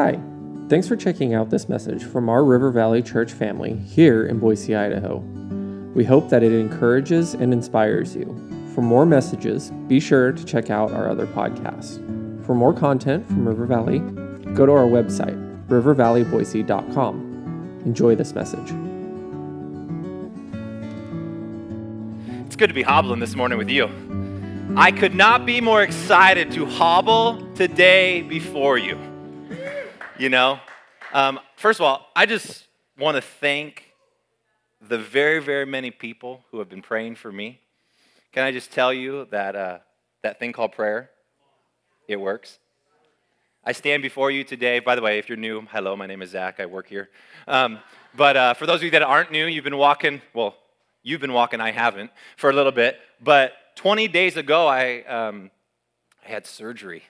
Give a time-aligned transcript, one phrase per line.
[0.00, 0.16] Hi,
[0.68, 4.76] thanks for checking out this message from our River Valley Church family here in Boise,
[4.76, 5.16] Idaho.
[5.92, 8.26] We hope that it encourages and inspires you.
[8.76, 11.96] For more messages, be sure to check out our other podcasts.
[12.46, 13.98] For more content from River Valley,
[14.54, 15.34] go to our website,
[15.66, 17.82] rivervalleyboise.com.
[17.84, 18.70] Enjoy this message.
[22.46, 23.90] It's good to be hobbling this morning with you.
[24.76, 28.96] I could not be more excited to hobble today before you.
[30.18, 30.58] You know,
[31.12, 32.66] um, first of all, I just
[32.98, 33.92] want to thank
[34.80, 37.60] the very, very many people who have been praying for me.
[38.32, 39.78] Can I just tell you that uh,
[40.22, 41.10] that thing called prayer,
[42.08, 42.58] it works.
[43.62, 44.80] I stand before you today.
[44.80, 46.58] By the way, if you're new, hello, my name is Zach.
[46.58, 47.10] I work here.
[47.46, 47.78] Um,
[48.16, 50.56] but uh, for those of you that aren't new, you've been walking, well,
[51.04, 52.98] you've been walking, I haven't, for a little bit.
[53.22, 55.52] But 20 days ago, I, um,
[56.26, 57.04] I had surgery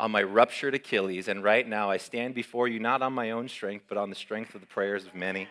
[0.00, 3.48] on my ruptured Achilles, and right now I stand before you not on my own
[3.48, 5.46] strength, but on the strength of the prayers of many.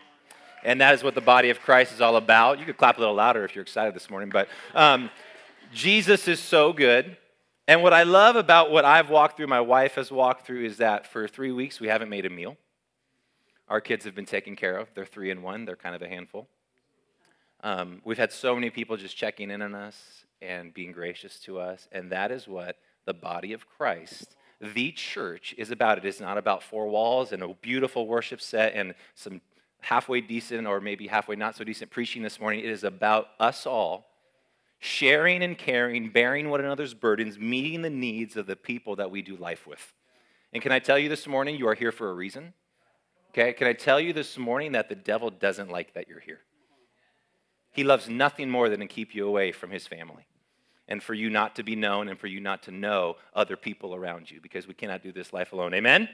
[0.63, 2.59] And that is what the body of Christ is all about.
[2.59, 5.11] You could clap a little louder if you're excited this morning, but um,
[5.71, 7.15] Jesus is so good.
[7.67, 10.77] And what I love about what I've walked through, my wife has walked through, is
[10.77, 12.57] that for three weeks we haven't made a meal.
[13.67, 14.89] Our kids have been taken care of.
[14.95, 16.47] They're three and one, they're kind of a handful.
[17.61, 21.59] Um, we've had so many people just checking in on us and being gracious to
[21.59, 25.97] us, and that is what the body of Christ the church is about.
[25.97, 29.41] It is not about four walls and a beautiful worship set and some
[29.81, 32.59] halfway decent or maybe halfway not so decent preaching this morning.
[32.59, 34.07] It is about us all
[34.79, 39.21] sharing and caring, bearing one another's burdens, meeting the needs of the people that we
[39.21, 39.93] do life with.
[40.53, 42.53] And can I tell you this morning, you are here for a reason?
[43.31, 46.39] Okay, can I tell you this morning that the devil doesn't like that you're here?
[47.71, 50.25] He loves nothing more than to keep you away from his family
[50.89, 53.95] and for you not to be known and for you not to know other people
[53.95, 55.73] around you because we cannot do this life alone.
[55.73, 56.01] Amen?
[56.01, 56.09] Amen?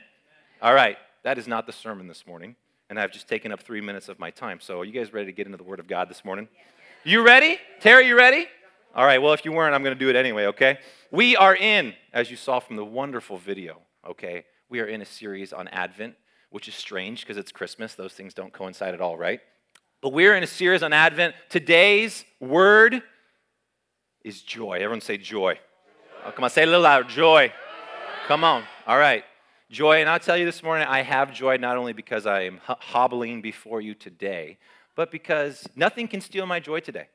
[0.62, 2.56] All right, that is not the sermon this morning,
[2.90, 4.60] and I've just taken up three minutes of my time.
[4.60, 6.48] So, are you guys ready to get into the Word of God this morning?
[7.04, 7.58] You ready?
[7.80, 8.46] Terry, you ready?
[8.94, 10.78] All right, well, if you weren't, I'm going to do it anyway, okay?
[11.12, 14.46] We are in, as you saw from the wonderful video, okay?
[14.70, 16.16] We are in a series on Advent,
[16.50, 17.96] which is strange because it's Christmas.
[17.96, 19.42] Those things don't coincide at all, right?
[20.02, 21.36] But we're in a series on Advent.
[21.50, 23.04] Today's word
[24.26, 24.74] is joy.
[24.74, 25.60] Everyone say joy.
[26.26, 27.08] Oh, come on, say it a little louder.
[27.08, 27.54] Joy.
[28.28, 28.64] Come on.
[28.88, 29.24] All right.
[29.70, 30.02] Joy.
[30.02, 33.42] And I'll tell you this morning, I have joy not only because I am hobbling
[33.42, 34.58] before you today,
[34.96, 37.08] but because nothing can steal my joy today.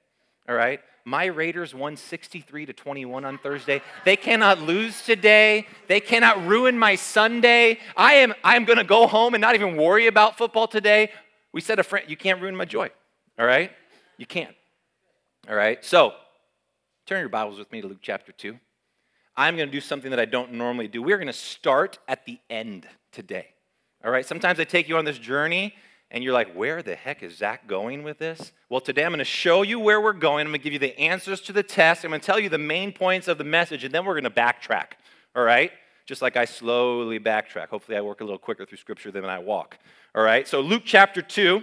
[0.49, 0.81] All right?
[1.05, 3.83] My Raiders won 63 to 21 on Thursday.
[4.05, 5.67] They cannot lose today.
[5.89, 7.79] They cannot ruin my Sunday.
[7.97, 11.11] I am I am going to go home and not even worry about football today.
[11.53, 12.91] We said a friend, you can't ruin my joy.
[13.37, 13.73] All right?
[14.17, 14.55] You can't.
[15.49, 15.85] All right?
[15.85, 16.13] So,
[17.07, 18.57] Turn your Bibles with me to Luke chapter 2.
[19.37, 21.03] I'm going to do something that I don't normally do.
[21.03, 23.49] We're going to start at the end today.
[24.05, 24.25] All right?
[24.25, 25.75] Sometimes I take you on this journey
[26.11, 28.53] and you're like, where the heck is Zach going with this?
[28.69, 30.47] Well, today I'm going to show you where we're going.
[30.47, 32.05] I'm going to give you the answers to the test.
[32.05, 34.25] I'm going to tell you the main points of the message, and then we're going
[34.25, 34.93] to backtrack.
[35.35, 35.73] All right?
[36.07, 37.69] Just like I slowly backtrack.
[37.69, 39.79] Hopefully, I work a little quicker through Scripture than I walk.
[40.15, 40.49] All right?
[40.49, 41.63] So, Luke chapter 2,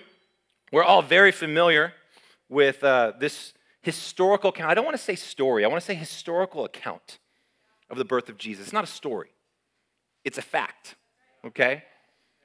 [0.72, 1.94] we're all very familiar
[2.48, 3.54] with uh, this
[3.88, 4.70] historical account.
[4.70, 7.20] I don't want to say story, I want to say historical account
[7.90, 8.66] of the birth of Jesus.
[8.66, 9.30] It's not a story,
[10.26, 10.96] it's a fact,
[11.46, 11.84] okay?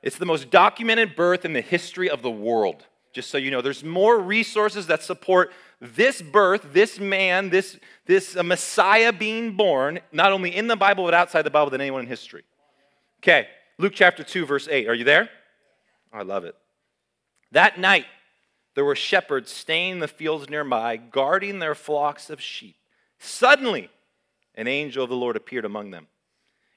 [0.04, 2.86] It's the most documented birth in the history of the world.
[3.12, 7.76] Just so you know, there's more resources that support this birth, this man, this,
[8.06, 11.80] this uh, Messiah being born, not only in the Bible but outside the Bible than
[11.80, 12.44] anyone in history.
[13.18, 13.48] Okay,
[13.78, 14.88] Luke chapter 2, verse 8.
[14.88, 15.28] Are you there?
[16.12, 16.54] I love it.
[17.50, 18.06] That night,
[18.74, 22.76] there were shepherds staying in the fields nearby, guarding their flocks of sheep.
[23.18, 23.90] Suddenly,
[24.54, 26.06] an angel of the Lord appeared among them.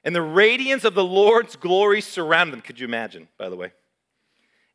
[0.03, 2.61] And the radiance of the Lord's glory surrounded them.
[2.61, 3.73] Could you imagine, by the way?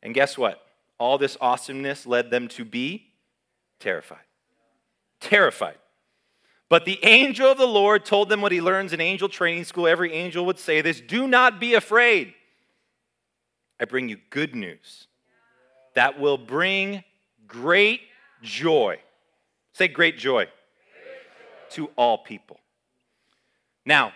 [0.03, 0.61] And guess what?
[0.97, 3.07] All this awesomeness led them to be
[3.79, 4.19] terrified.
[5.19, 5.77] Terrified.
[6.69, 9.87] But the angel of the Lord told them what he learns in angel training school.
[9.87, 12.33] Every angel would say this Do not be afraid.
[13.79, 15.07] I bring you good news
[15.95, 17.03] that will bring
[17.51, 18.01] great
[18.41, 18.97] joy.
[19.73, 20.49] Say great joy, great
[21.69, 21.75] joy.
[21.75, 22.59] to all people.
[23.85, 24.13] Now,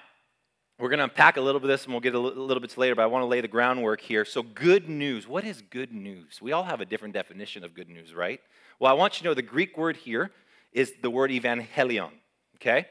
[0.79, 2.77] we're going to unpack a little bit of this and we'll get a little bit
[2.77, 4.25] later, but I want to lay the groundwork here.
[4.25, 5.27] So, good news.
[5.27, 6.41] What is good news?
[6.41, 8.41] We all have a different definition of good news, right?
[8.79, 10.31] Well, I want you to know the Greek word here
[10.73, 12.11] is the word evangelion,
[12.57, 12.87] okay?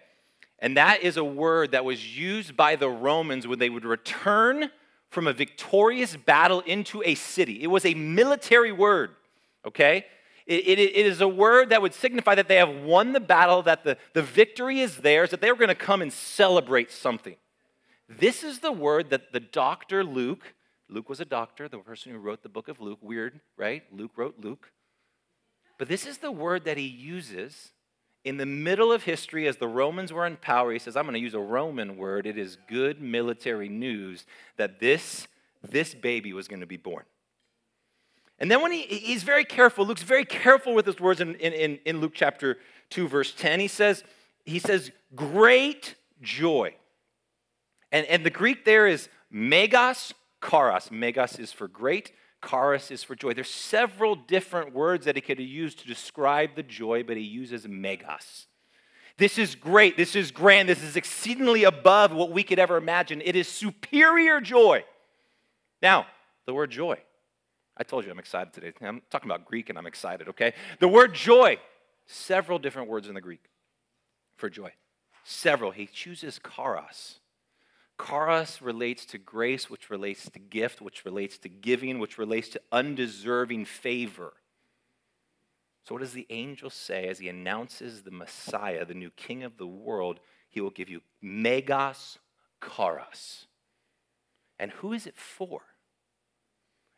[0.58, 4.70] And that is a word that was used by the Romans when they would return
[5.10, 7.62] from a victorious battle into a city.
[7.62, 9.10] It was a military word,
[9.66, 10.06] okay?
[10.46, 13.62] It, it, it is a word that would signify that they have won the battle,
[13.62, 17.36] that the, the victory is theirs, that they were going to come and celebrate something.
[18.08, 20.54] This is the word that the doctor Luke,
[20.90, 23.82] Luke was a doctor, the person who wrote the book of Luke, weird, right?
[23.90, 24.70] Luke wrote Luke.
[25.78, 27.72] But this is the word that he uses
[28.22, 30.72] in the middle of history as the Romans were in power.
[30.72, 32.26] He says, I'm going to use a Roman word.
[32.26, 34.26] It is good military news
[34.56, 35.26] that this,
[35.62, 37.04] this baby was going to be born.
[38.38, 41.78] And then when he, he's very careful, Luke's very careful with his words in, in,
[41.84, 42.58] in Luke chapter
[42.90, 43.60] 2, verse 10.
[43.60, 44.02] He says,
[44.44, 46.74] he says, great joy.
[47.92, 50.90] And, and the Greek there is megas charos.
[50.90, 52.12] Megas is for great,
[52.46, 53.34] charis is for joy.
[53.34, 57.22] There's several different words that he could have used to describe the joy, but he
[57.22, 58.46] uses megas.
[59.16, 59.96] This is great.
[59.96, 60.68] This is grand.
[60.68, 63.22] This is exceedingly above what we could ever imagine.
[63.24, 64.84] It is superior joy.
[65.80, 66.06] Now,
[66.46, 66.98] the word joy.
[67.76, 68.72] I told you I'm excited today.
[68.80, 70.54] I'm talking about Greek and I'm excited, okay?
[70.78, 71.58] The word joy,
[72.06, 73.42] several different words in the Greek
[74.36, 74.72] for joy.
[75.24, 75.70] Several.
[75.70, 77.18] He chooses charos.
[78.04, 82.60] Charis relates to grace, which relates to gift, which relates to giving, which relates to
[82.72, 84.32] undeserving favor.
[85.84, 89.58] So, what does the angel say as he announces the Messiah, the new king of
[89.58, 90.18] the world?
[90.48, 92.18] He will give you megas
[92.76, 93.46] charis.
[94.58, 95.60] And who is it for?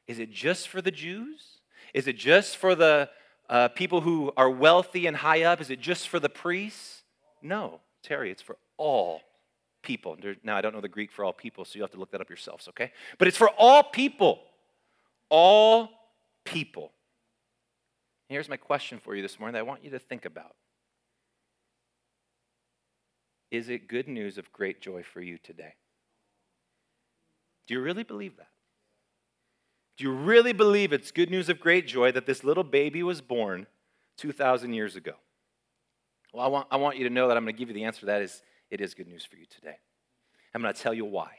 [0.07, 1.61] Is it just for the Jews?
[1.95, 3.11] Is it just for the
[3.49, 5.61] uh, people who are wealthy and high up?
[5.61, 7.03] Is it just for the priests?
[7.43, 9.21] No, Terry, it's for all
[9.83, 10.17] people.
[10.43, 12.21] Now, I don't know the Greek for all people, so you have to look that
[12.21, 12.93] up yourselves, okay?
[13.19, 14.41] But it's for all people.
[15.29, 15.91] All
[16.45, 16.93] people.
[18.29, 20.55] Here's my question for you this morning that I want you to think about
[23.51, 25.75] Is it good news of great joy for you today?
[27.67, 28.49] Do you really believe that?
[29.97, 33.21] Do you really believe it's good news of great joy that this little baby was
[33.21, 33.67] born
[34.19, 35.13] 2,000 years ago?
[36.33, 37.85] Well, I want, I want you to know that I'm going to give you the
[37.85, 39.79] answer to that is it is good news for you today.
[40.55, 41.31] I'm going to tell you why.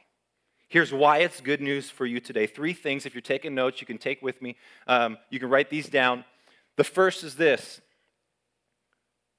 [0.68, 2.46] Here's why it's good news for you today.
[2.46, 3.06] Three things.
[3.06, 4.56] If you're taking notes, you can take with me.
[4.86, 6.24] Um, you can write these down.
[6.76, 7.80] The first is this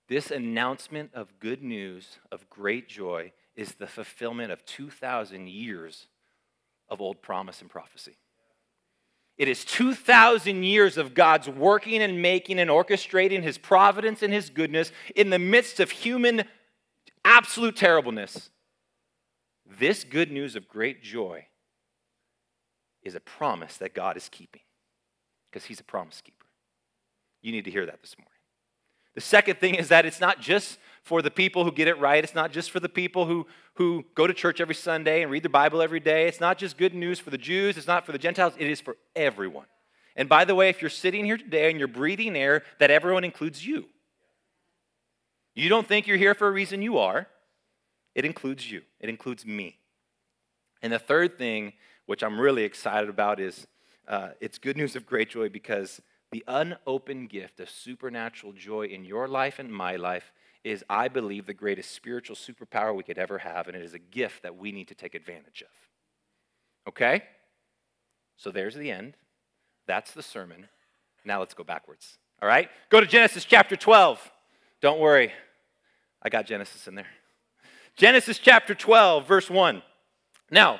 [0.07, 6.07] this announcement of good news, of great joy, is the fulfillment of 2,000 years
[6.89, 8.17] of old promise and prophecy.
[9.39, 14.51] It is 2,000 years of God's working and making and orchestrating his providence and his
[14.51, 16.43] goodness in the midst of human
[17.23, 18.49] absolute terribleness,
[19.65, 21.45] this good news of great joy
[23.03, 24.61] is a promise that God is keeping
[25.49, 26.45] because He's a promise keeper.
[27.41, 28.31] You need to hear that this morning.
[29.15, 30.77] The second thing is that it's not just
[31.09, 32.23] for the people who get it right.
[32.23, 35.41] It's not just for the people who, who go to church every Sunday and read
[35.41, 36.27] the Bible every day.
[36.27, 37.77] It's not just good news for the Jews.
[37.77, 38.53] It's not for the Gentiles.
[38.59, 39.65] It is for everyone.
[40.15, 43.23] And by the way, if you're sitting here today and you're breathing air, that everyone
[43.23, 43.85] includes you.
[45.55, 47.27] You don't think you're here for a reason, you are.
[48.13, 49.79] It includes you, it includes me.
[50.83, 51.73] And the third thing,
[52.05, 53.65] which I'm really excited about, is
[54.07, 56.01] uh, it's good news of great joy because
[56.31, 60.31] the unopened gift of supernatural joy in your life and my life
[60.63, 63.99] is, I believe, the greatest spiritual superpower we could ever have, and it is a
[63.99, 66.89] gift that we need to take advantage of.
[66.89, 67.23] Okay?
[68.37, 69.15] So there's the end.
[69.87, 70.67] That's the sermon.
[71.25, 72.17] Now let's go backwards.
[72.41, 72.69] All right?
[72.89, 74.31] Go to Genesis chapter 12.
[74.81, 75.33] Don't worry,
[76.21, 77.07] I got Genesis in there.
[77.95, 79.81] Genesis chapter 12, verse 1.
[80.51, 80.79] Now,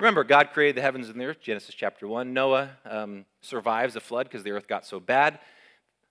[0.00, 2.32] remember, God created the heavens and the earth, Genesis chapter 1.
[2.32, 5.38] Noah um, survives the flood because the earth got so bad.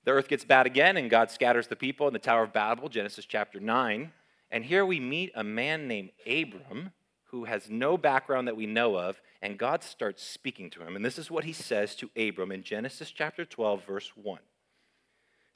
[0.05, 2.89] The earth gets bad again, and God scatters the people in the Tower of Babel,
[2.89, 4.11] Genesis chapter 9.
[4.51, 6.91] And here we meet a man named Abram
[7.27, 10.95] who has no background that we know of, and God starts speaking to him.
[10.95, 14.37] And this is what he says to Abram in Genesis chapter 12, verse 1.
[14.37, 14.41] It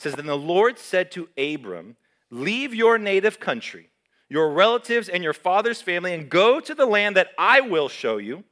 [0.01, 1.97] says, Then the Lord said to Abram,
[2.31, 3.89] Leave your native country,
[4.29, 8.17] your relatives, and your father's family, and go to the land that I will show
[8.17, 8.43] you.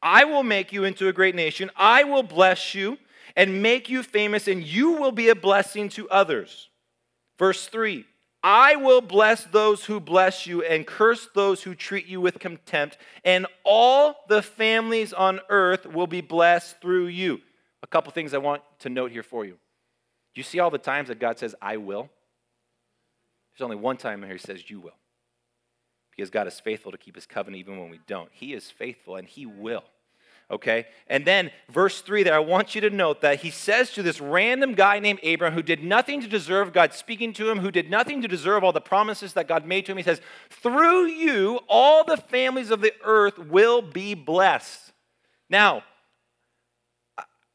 [0.00, 1.70] I will make you into a great nation.
[1.76, 2.98] I will bless you
[3.36, 6.68] and make you famous, and you will be a blessing to others.
[7.38, 8.04] Verse 3
[8.42, 12.98] I will bless those who bless you and curse those who treat you with contempt,
[13.24, 17.40] and all the families on earth will be blessed through you.
[17.82, 19.52] A couple things I want to note here for you.
[19.52, 22.10] Do you see all the times that God says, I will?
[23.52, 24.96] There's only one time here he says, You will.
[26.14, 28.28] Because God is faithful to keep his covenant even when we don't.
[28.32, 29.84] He is faithful and he will.
[30.50, 30.86] Okay?
[31.06, 34.20] And then verse 3 there, I want you to note that he says to this
[34.20, 37.90] random guy named Abraham who did nothing to deserve God speaking to him, who did
[37.90, 40.20] nothing to deserve all the promises that God made to him, he says,
[40.50, 44.92] Through you, all the families of the earth will be blessed.
[45.48, 45.82] Now,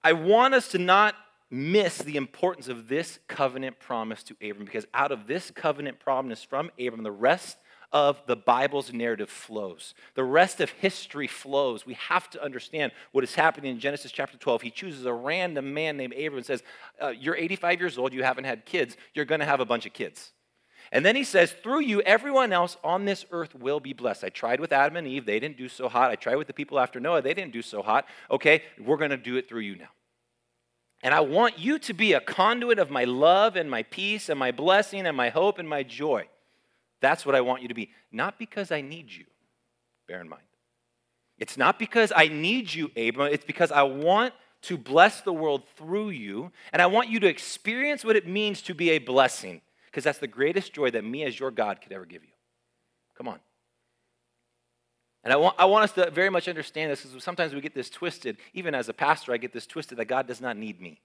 [0.04, 1.16] I want us to not
[1.52, 6.44] miss the importance of this covenant promise to Abram because out of this covenant promise
[6.44, 7.58] from Abram, the rest
[7.92, 9.94] of the Bible's narrative flows.
[10.14, 11.86] The rest of history flows.
[11.86, 14.62] We have to understand what is happening in Genesis chapter 12.
[14.62, 16.64] He chooses a random man named Abram and says,
[17.02, 19.86] uh, You're 85 years old, you haven't had kids, you're going to have a bunch
[19.86, 20.32] of kids.
[20.92, 24.24] And then he says, Through you, everyone else on this earth will be blessed.
[24.24, 26.12] I tried with Adam and Eve, they didn't do so hot.
[26.12, 28.06] I tried with the people after Noah, they didn't do so hot.
[28.30, 29.90] Okay, we're going to do it through you now.
[31.02, 34.38] And I want you to be a conduit of my love and my peace and
[34.38, 36.28] my blessing and my hope and my joy.
[37.02, 37.92] That's what I want you to be.
[38.12, 39.26] Not because I need you,
[40.08, 40.44] bear in mind.
[41.38, 43.32] It's not because I need you, Abram.
[43.32, 47.28] It's because I want to bless the world through you, and I want you to
[47.28, 51.24] experience what it means to be a blessing, because that's the greatest joy that me
[51.24, 52.32] as your God could ever give you.
[53.18, 53.40] Come on.
[55.24, 57.76] And I want, I want us to very much understand this because sometimes we get
[57.76, 58.38] this twisted.
[58.54, 61.02] Even as a pastor, I get this twisted that God does not need me.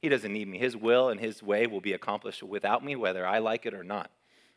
[0.00, 0.58] He doesn't need me.
[0.58, 3.84] His will and His way will be accomplished without me, whether I like it or
[3.84, 4.10] not.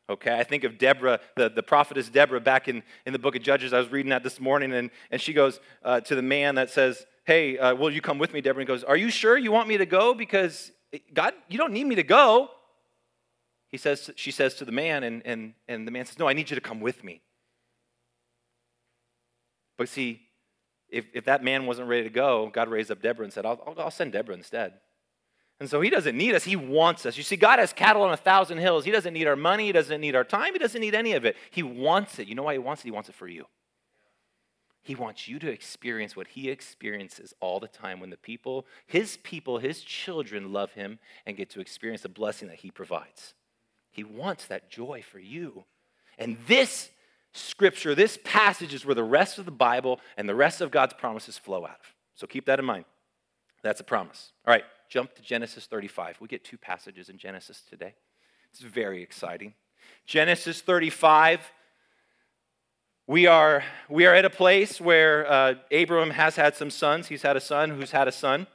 [0.07, 3.41] Okay, I think of Deborah, the, the prophetess Deborah, back in, in the book of
[3.41, 3.73] Judges.
[3.73, 6.69] I was reading that this morning, and, and she goes uh, to the man that
[6.69, 8.61] says, Hey, uh, will you come with me, Deborah?
[8.61, 10.13] And goes, Are you sure you want me to go?
[10.13, 10.71] Because
[11.13, 12.49] God, you don't need me to go.
[13.69, 16.33] He says, she says to the man, and, and, and the man says, No, I
[16.33, 17.21] need you to come with me.
[19.75, 20.21] But see,
[20.87, 23.73] if, if that man wasn't ready to go, God raised up Deborah and said, I'll,
[23.77, 24.73] I'll send Deborah instead.
[25.59, 27.15] And so he doesn't need us, he wants us.
[27.17, 28.83] You see, God has cattle on a thousand hills.
[28.83, 31.23] He doesn't need our money, he doesn't need our time, he doesn't need any of
[31.23, 31.37] it.
[31.51, 32.27] He wants it.
[32.27, 32.87] You know why he wants it?
[32.87, 33.45] He wants it for you.
[34.85, 39.17] He wants you to experience what he experiences all the time when the people, his
[39.23, 43.33] people, his children love him and get to experience the blessing that he provides.
[43.89, 45.63] He wants that joy for you.
[46.19, 46.91] And this
[47.33, 50.93] scripture, this passage is where the rest of the Bible and the rest of God's
[50.93, 51.95] promises flow out of.
[52.13, 52.85] So keep that in mind.
[53.63, 54.33] That's a promise.
[54.45, 56.17] All right, jump to Genesis 35.
[56.19, 57.93] We get two passages in Genesis today.
[58.51, 59.53] It's very exciting.
[60.05, 61.51] Genesis 35.
[63.07, 67.07] We are, we are at a place where uh, Abram has had some sons.
[67.07, 68.47] He's had a son who's had a son.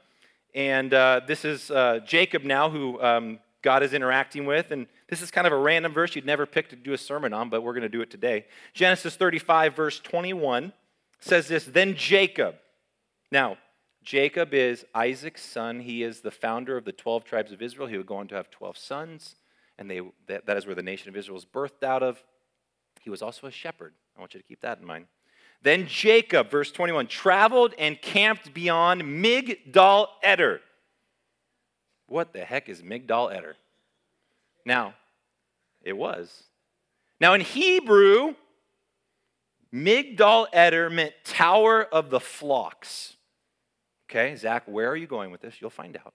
[0.53, 4.71] And uh, this is uh, Jacob now, who um, God is interacting with.
[4.71, 7.33] And this is kind of a random verse you'd never pick to do a sermon
[7.33, 8.45] on, but we're going to do it today.
[8.73, 10.73] Genesis 35, verse 21
[11.19, 12.55] says this Then Jacob.
[13.31, 13.57] Now,
[14.03, 15.81] Jacob is Isaac's son.
[15.81, 17.87] He is the founder of the 12 tribes of Israel.
[17.87, 19.35] He would go on to have 12 sons,
[19.77, 22.23] and they, that, that is where the nation of Israel is birthed out of.
[23.01, 23.93] He was also a shepherd.
[24.17, 25.05] I want you to keep that in mind.
[25.63, 30.61] Then Jacob, verse 21, traveled and camped beyond Migdal Eder.
[32.07, 33.55] What the heck is Migdal Eder?
[34.65, 34.95] Now,
[35.83, 36.43] it was.
[37.19, 38.33] Now, in Hebrew,
[39.73, 43.15] Migdal Eder meant tower of the flocks.
[44.11, 45.61] Okay, Zach, where are you going with this?
[45.61, 46.13] You'll find out.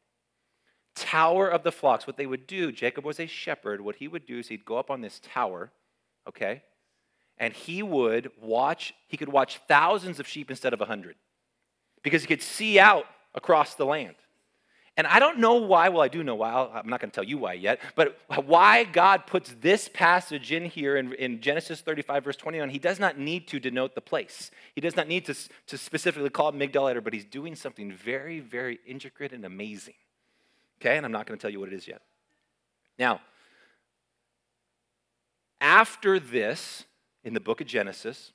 [0.94, 2.06] Tower of the flocks.
[2.06, 3.80] What they would do, Jacob was a shepherd.
[3.80, 5.72] What he would do is he'd go up on this tower,
[6.28, 6.62] okay,
[7.38, 11.16] and he would watch, he could watch thousands of sheep instead of a hundred
[12.02, 14.16] because he could see out across the land.
[14.96, 17.24] And I don't know why, well, I do know why, I'm not going to tell
[17.24, 22.24] you why yet, but why God puts this passage in here in, in, Genesis 35,
[22.24, 24.50] verse 21, he does not need to denote the place.
[24.74, 25.34] He does not need to,
[25.66, 29.94] to specifically call it Migdal Eder, but he's doing something very, very intricate and amazing.
[30.80, 32.00] Okay, and I'm not going to tell you what it is yet.
[32.98, 33.20] Now,
[35.60, 36.84] after this,
[37.22, 38.32] in the book of Genesis,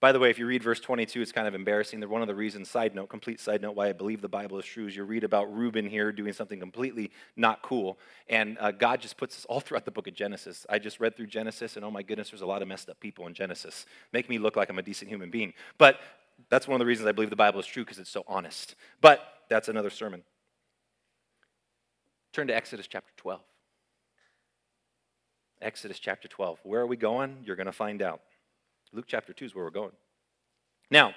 [0.00, 2.00] by the way, if you read verse 22, it's kind of embarrassing.
[2.08, 4.64] One of the reasons, side note, complete side note, why I believe the Bible is
[4.64, 7.98] true is you read about Reuben here doing something completely not cool.
[8.26, 10.64] And uh, God just puts this all throughout the book of Genesis.
[10.70, 12.98] I just read through Genesis, and oh my goodness, there's a lot of messed up
[12.98, 13.84] people in Genesis.
[14.12, 15.52] Make me look like I'm a decent human being.
[15.76, 16.00] But
[16.48, 18.76] that's one of the reasons I believe the Bible is true because it's so honest.
[19.02, 20.22] But that's another sermon.
[22.32, 23.40] Turn to Exodus chapter 12.
[25.60, 26.60] Exodus chapter 12.
[26.62, 27.38] Where are we going?
[27.44, 28.22] You're going to find out.
[28.92, 29.92] Luke chapter 2 is where we're going.
[30.90, 31.14] Now,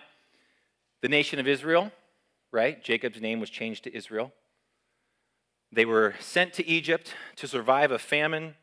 [1.01, 1.92] the nation of Israel,
[2.51, 2.82] right?
[2.84, 4.32] Jacob's name was changed to Israel.
[5.72, 8.56] They were sent to Egypt to survive a famine.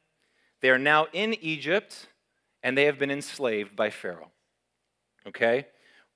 [0.62, 2.06] They are now in Egypt
[2.62, 4.30] and they have been enslaved by Pharaoh.
[5.26, 5.66] Okay?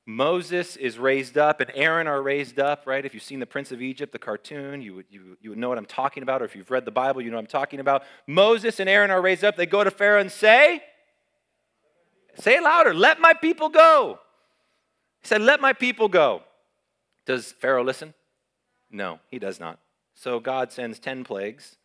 [0.06, 3.04] Moses is raised up and Aaron are raised up, right?
[3.04, 5.68] If you've seen the Prince of Egypt, the cartoon, you would, you, you would know
[5.68, 6.42] what I'm talking about.
[6.42, 8.04] Or if you've read the Bible, you know what I'm talking about.
[8.26, 9.56] Moses and Aaron are raised up.
[9.56, 10.82] They go to Pharaoh and say,
[12.38, 12.94] Say it louder.
[12.94, 14.18] Let my people go.
[15.22, 16.42] He said, Let my people go.
[17.26, 18.14] Does Pharaoh listen?
[18.90, 19.78] No, he does not.
[20.14, 21.76] So God sends 10 plagues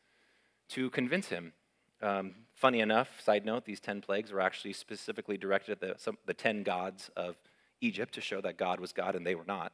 [0.69, 1.53] to convince him.
[2.01, 6.17] Um, funny enough, side note, these 10 plagues were actually specifically directed at the, some,
[6.25, 7.35] the 10 gods of
[7.81, 9.71] Egypt to show that God was God and they were not.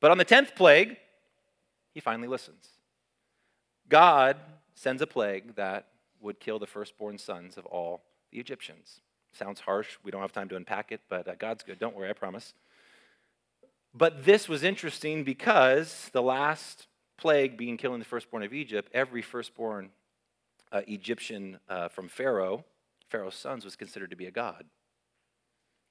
[0.00, 0.96] But on the 10th plague,
[1.92, 2.68] he finally listens.
[3.88, 4.36] God
[4.74, 5.88] sends a plague that
[6.20, 9.00] would kill the firstborn sons of all the Egyptians.
[9.32, 9.88] Sounds harsh.
[10.02, 11.78] We don't have time to unpack it, but uh, God's good.
[11.78, 12.54] Don't worry, I promise.
[13.94, 19.22] But this was interesting because the last plague being killing the firstborn of Egypt, every
[19.22, 19.90] firstborn
[20.72, 22.64] uh, Egyptian uh, from Pharaoh,
[23.08, 24.64] Pharaoh's sons, was considered to be a god.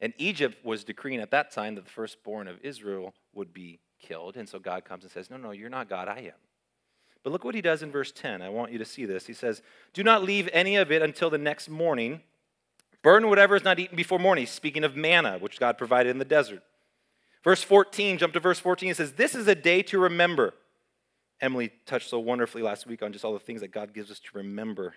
[0.01, 4.38] And Egypt was decreeing at that time that the firstborn of Israel would be killed.
[4.38, 6.39] And so God comes and says, No, no, you're not God, I am.
[7.24, 8.41] But look what he does in verse 10.
[8.41, 9.27] I want you to see this.
[9.27, 9.62] He says,
[9.93, 12.22] Do not leave any of it until the next morning.
[13.01, 16.25] Burn whatever is not eaten before morning, speaking of manna, which God provided in the
[16.25, 16.62] desert.
[17.44, 20.53] Verse 14, jump to verse 14, it says, This is a day to remember.
[21.41, 24.20] Emily touched so wonderfully last week on just all the things that God gives us
[24.20, 24.94] to remember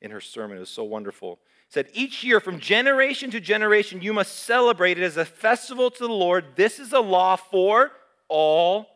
[0.00, 0.56] in her sermon.
[0.56, 1.32] It was so wonderful.
[1.32, 5.90] It said, Each year, from generation to generation, you must celebrate it as a festival
[5.90, 6.56] to the Lord.
[6.56, 7.92] This is a law for
[8.28, 8.86] all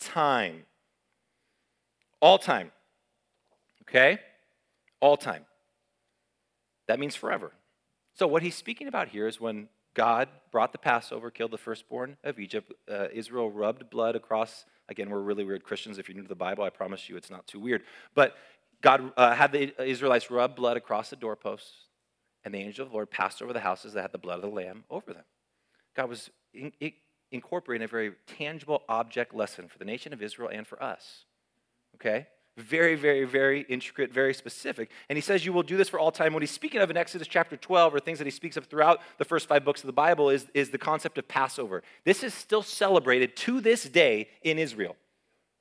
[0.00, 0.64] time.
[2.20, 2.72] All time.
[3.82, 4.18] Okay?
[5.00, 5.44] All time.
[6.88, 7.52] That means forever.
[8.16, 12.16] So, what he's speaking about here is when God brought the Passover, killed the firstborn
[12.24, 12.72] of Egypt.
[12.90, 14.64] Uh, Israel rubbed blood across.
[14.88, 15.98] Again, we're really weird Christians.
[15.98, 17.82] If you're new to the Bible, I promise you it's not too weird.
[18.14, 18.34] But
[18.80, 21.72] God uh, had the Israelites rub blood across the doorposts,
[22.42, 24.42] and the angel of the Lord passed over the houses that had the blood of
[24.42, 25.24] the lamb over them.
[25.94, 26.92] God was in, in,
[27.32, 31.26] incorporating a very tangible object lesson for the nation of Israel and for us.
[31.96, 32.28] Okay?
[32.56, 34.90] Very, very, very intricate, very specific.
[35.10, 36.32] And he says, You will do this for all time.
[36.32, 39.00] What he's speaking of in Exodus chapter 12, or things that he speaks of throughout
[39.18, 41.82] the first five books of the Bible, is, is the concept of Passover.
[42.04, 44.96] This is still celebrated to this day in Israel.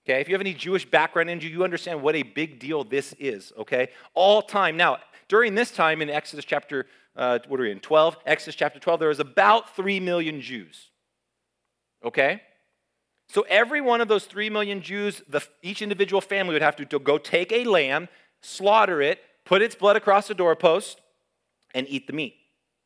[0.06, 2.84] Okay, if you have any Jewish background in you, you understand what a big deal
[2.84, 3.90] this is, okay?
[4.14, 4.78] All time.
[4.78, 6.86] Now, during this time in Exodus chapter,
[7.16, 8.18] uh, what are we in, 12?
[8.26, 10.92] Exodus chapter 12, there was about 3 million Jews,
[12.04, 12.42] okay?
[13.28, 16.86] So every one of those three million Jews, the, each individual family would have to,
[16.86, 18.08] to go take a lamb,
[18.42, 21.02] slaughter it, put its blood across the doorpost,
[21.74, 22.36] and eat the meat.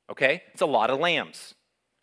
[0.09, 0.43] Okay?
[0.53, 1.55] It's a lot of lambs.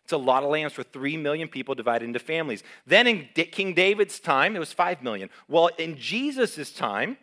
[0.03, 2.63] It's a lot of lambs for three million people divided into families.
[2.85, 5.29] Then in D- King David's time, it was five million.
[5.49, 7.17] Well, in Jesus' time,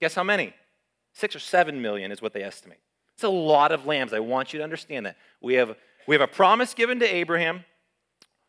[0.00, 0.54] guess how many?
[1.12, 2.78] Six or seven million is what they estimate.
[3.14, 4.14] It's a lot of lambs.
[4.14, 5.16] I want you to understand that.
[5.42, 7.64] We have, we have a promise given to Abraham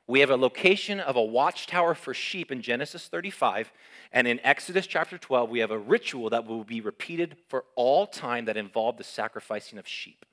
[0.08, 3.74] we have a location of a watchtower for sheep in Genesis 35.
[4.13, 8.08] And in Exodus chapter 12, we have a ritual that will be repeated for all
[8.08, 10.26] time that involved the sacrificing of sheep.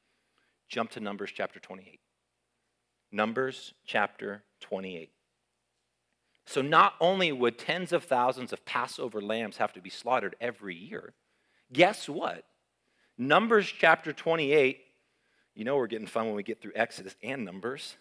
[0.68, 1.98] Jump to Numbers chapter 28.
[3.10, 5.10] Numbers chapter 28.
[6.46, 10.76] So, not only would tens of thousands of Passover lambs have to be slaughtered every
[10.76, 11.14] year,
[11.72, 12.44] guess what?
[13.16, 14.80] Numbers chapter 28,
[15.54, 17.96] you know we're getting fun when we get through Exodus and Numbers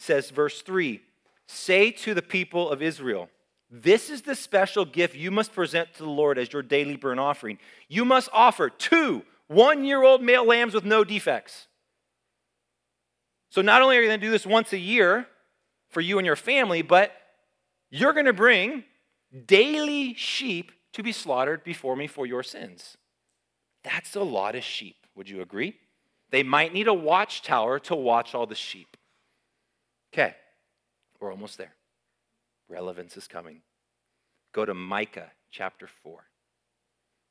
[0.00, 1.00] says, verse 3
[1.46, 3.28] Say to the people of Israel,
[3.70, 7.20] this is the special gift you must present to the Lord as your daily burnt
[7.20, 7.58] offering.
[7.88, 11.66] You must offer two one year old male lambs with no defects.
[13.50, 15.26] So, not only are you going to do this once a year
[15.88, 17.12] for you and your family, but
[17.90, 18.84] you're going to bring
[19.46, 22.96] daily sheep to be slaughtered before me for your sins.
[23.82, 24.96] That's a lot of sheep.
[25.16, 25.76] Would you agree?
[26.30, 28.96] They might need a watchtower to watch all the sheep.
[30.12, 30.34] Okay,
[31.20, 31.74] we're almost there.
[32.68, 33.62] Relevance is coming.
[34.52, 36.24] Go to Micah chapter 4.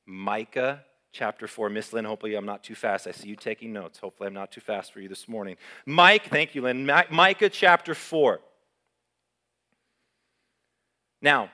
[0.06, 1.70] Micah chapter 4.
[1.70, 3.08] Miss Lynn, hopefully I'm not too fast.
[3.08, 4.00] I see you taking notes.
[4.00, 5.58] Hopefully I'm not too fast for you this morning.
[5.86, 6.89] Mike, thank you, Lynn.
[7.10, 8.39] Micah chapter 4.
[11.22, 11.52] Now,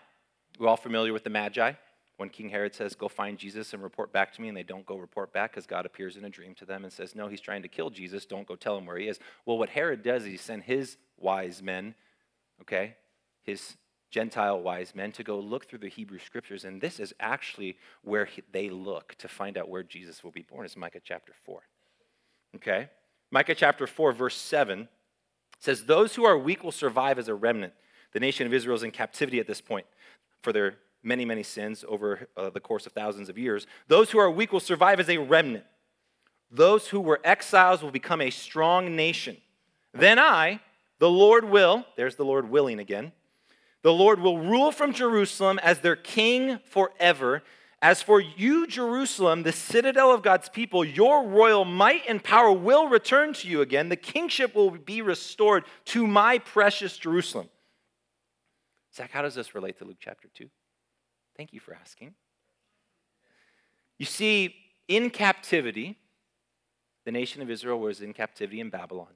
[0.59, 1.73] we're all familiar with the Magi
[2.17, 4.85] when King Herod says, Go find Jesus and report back to me, and they don't
[4.85, 7.41] go report back because God appears in a dream to them and says, No, he's
[7.41, 8.25] trying to kill Jesus.
[8.25, 9.19] Don't go tell him where he is.
[9.45, 11.95] Well, what Herod does is he sends his wise men,
[12.61, 12.95] okay,
[13.43, 13.75] his
[14.11, 16.63] Gentile wise men, to go look through the Hebrew scriptures.
[16.63, 20.43] And this is actually where he, they look to find out where Jesus will be
[20.43, 20.65] born.
[20.65, 21.61] It's Micah chapter 4.
[22.55, 22.89] Okay?
[23.31, 24.87] Micah chapter 4, verse 7
[25.59, 27.73] says, Those who are weak will survive as a remnant.
[28.13, 29.85] The nation of Israel is in captivity at this point
[30.41, 33.67] for their many, many sins over uh, the course of thousands of years.
[33.87, 35.63] Those who are weak will survive as a remnant.
[36.51, 39.37] Those who were exiles will become a strong nation.
[39.93, 40.59] Then I,
[40.99, 43.11] the Lord will, there's the Lord willing again,
[43.81, 47.43] the Lord will rule from Jerusalem as their king forever.
[47.83, 52.87] As for you, Jerusalem, the citadel of God's people, your royal might and power will
[52.87, 53.89] return to you again.
[53.89, 57.47] The kingship will be restored to my precious Jerusalem.
[58.95, 60.49] Zach, how does this relate to Luke chapter 2?
[61.37, 62.13] Thank you for asking.
[63.97, 64.55] You see,
[64.87, 65.97] in captivity,
[67.05, 69.13] the nation of Israel was in captivity in Babylon.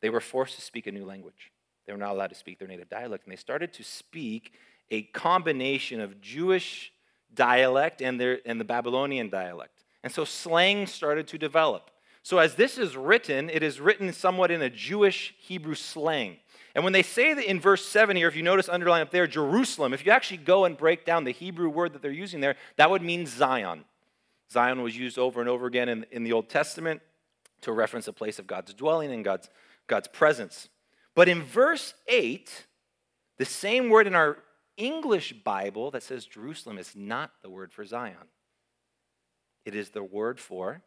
[0.00, 1.50] They were forced to speak a new language.
[1.86, 4.52] They were not allowed to speak their native dialect, and they started to speak
[4.90, 6.92] a combination of Jewish
[7.34, 9.84] dialect and, their, and the Babylonian dialect.
[10.02, 11.90] And so slang started to develop.
[12.22, 16.38] So, as this is written, it is written somewhat in a Jewish Hebrew slang.
[16.76, 19.26] And when they say that in verse 7 here, if you notice underline up there,
[19.26, 22.56] Jerusalem, if you actually go and break down the Hebrew word that they're using there,
[22.76, 23.86] that would mean Zion.
[24.52, 27.00] Zion was used over and over again in, in the Old Testament
[27.62, 29.48] to reference a place of God's dwelling and God's,
[29.86, 30.68] God's presence.
[31.14, 32.66] But in verse 8,
[33.38, 34.36] the same word in our
[34.76, 38.28] English Bible that says Jerusalem is not the word for Zion.
[39.64, 40.82] It is the word for,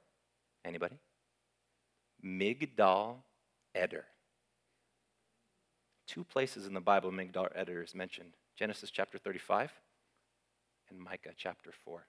[0.63, 0.99] anybody?
[2.23, 3.15] Migdal
[3.73, 4.05] Eder.
[6.09, 9.71] Two places in the Bible Migdal Eder is mentioned Genesis chapter 35
[10.89, 12.07] and Micah chapter 4.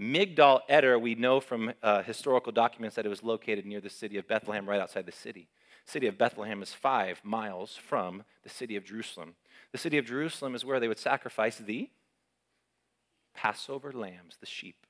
[0.00, 4.16] Migdal Eder, we know from uh, historical documents that it was located near the city
[4.16, 5.48] of Bethlehem, right outside the city.
[5.84, 9.34] City of Bethlehem is five miles from the city of Jerusalem.
[9.72, 11.90] The city of Jerusalem is where they would sacrifice the
[13.34, 14.86] Passover lambs, the sheep.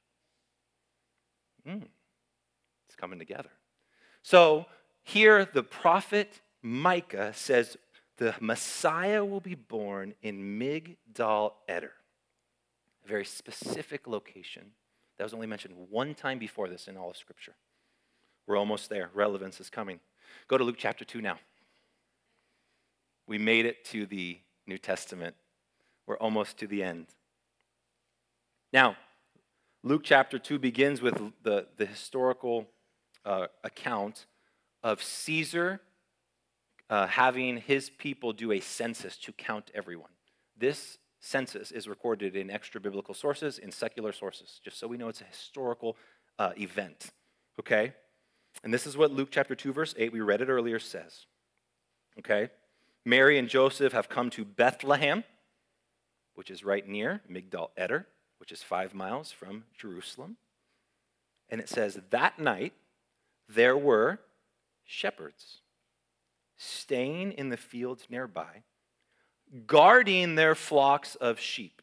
[1.66, 1.88] Mm,
[2.86, 3.50] it's coming together.
[4.22, 4.66] So
[5.02, 7.78] here the prophet Micah says
[8.20, 11.92] the Messiah will be born in Migdal Eder,
[13.02, 14.72] a very specific location
[15.16, 17.54] that was only mentioned one time before this in all of Scripture.
[18.46, 19.08] We're almost there.
[19.14, 20.00] Relevance is coming.
[20.48, 21.38] Go to Luke chapter 2 now.
[23.26, 25.34] We made it to the New Testament.
[26.06, 27.06] We're almost to the end.
[28.70, 28.96] Now,
[29.82, 32.68] Luke chapter 2 begins with the, the historical
[33.24, 34.26] uh, account
[34.82, 35.80] of Caesar
[36.90, 40.10] uh, having his people do a census to count everyone.
[40.58, 45.08] This census is recorded in extra biblical sources, in secular sources, just so we know
[45.08, 45.96] it's a historical
[46.38, 47.10] uh, event.
[47.60, 47.94] Okay?
[48.64, 51.26] And this is what Luke chapter 2, verse 8, we read it earlier, says.
[52.18, 52.50] Okay?
[53.04, 55.22] Mary and Joseph have come to Bethlehem,
[56.34, 58.06] which is right near Migdal Eder,
[58.38, 60.38] which is five miles from Jerusalem.
[61.48, 62.72] And it says, That night
[63.48, 64.18] there were
[64.84, 65.60] shepherds
[66.60, 68.62] staying in the fields nearby
[69.66, 71.82] guarding their flocks of sheep.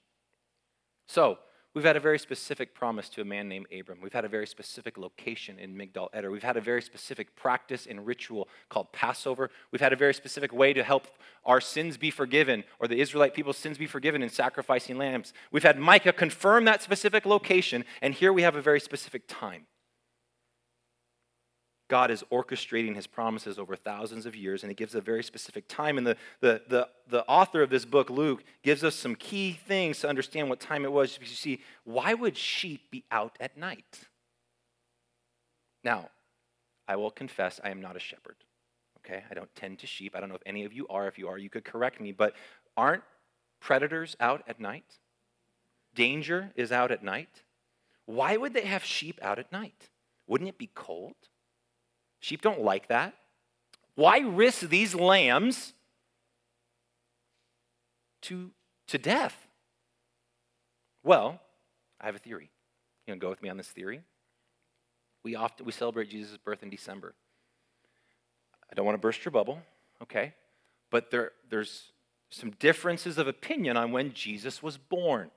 [1.08, 1.40] So,
[1.74, 4.00] we've had a very specific promise to a man named Abram.
[4.02, 6.32] We've had a very specific location in Migdal Eder.
[6.32, 9.50] We've had a very specific practice and ritual called Passover.
[9.72, 11.08] We've had a very specific way to help
[11.46, 15.34] our sins be forgiven, or the Israelite people's sins be forgiven in sacrificing lambs.
[15.52, 19.66] We've had Micah confirm that specific location, and here we have a very specific time.
[21.88, 25.68] God is orchestrating his promises over thousands of years, and he gives a very specific
[25.68, 25.98] time.
[25.98, 30.00] And the, the, the, the author of this book, Luke, gives us some key things
[30.00, 31.14] to understand what time it was.
[31.14, 34.02] Because You see, why would sheep be out at night?
[35.84, 36.10] Now,
[36.88, 38.36] I will confess I am not a shepherd.
[39.00, 39.24] Okay?
[39.32, 40.14] I don't tend to sheep.
[40.16, 41.08] I don't know if any of you are.
[41.08, 42.12] If you are, you could correct me.
[42.12, 42.34] But
[42.76, 43.04] aren't
[43.62, 45.00] predators out at night?
[45.96, 47.44] Danger is out at night.
[48.06, 49.90] Why would they have sheep out at night?
[50.28, 51.16] Wouldn't it be cold?
[52.20, 53.14] Sheep don't like that.
[53.96, 55.74] Why risk these lambs
[58.24, 58.52] to,
[58.88, 59.48] to death?
[61.04, 61.40] Well,
[62.00, 62.52] I have a theory.
[63.06, 64.02] You gonna go with me on this theory?
[65.24, 67.16] We often we celebrate Jesus' birth in December.
[68.70, 69.62] I don't want to burst your bubble,
[70.04, 70.34] okay?
[70.92, 71.92] But there, there's
[72.30, 75.32] some differences of opinion on when Jesus was born.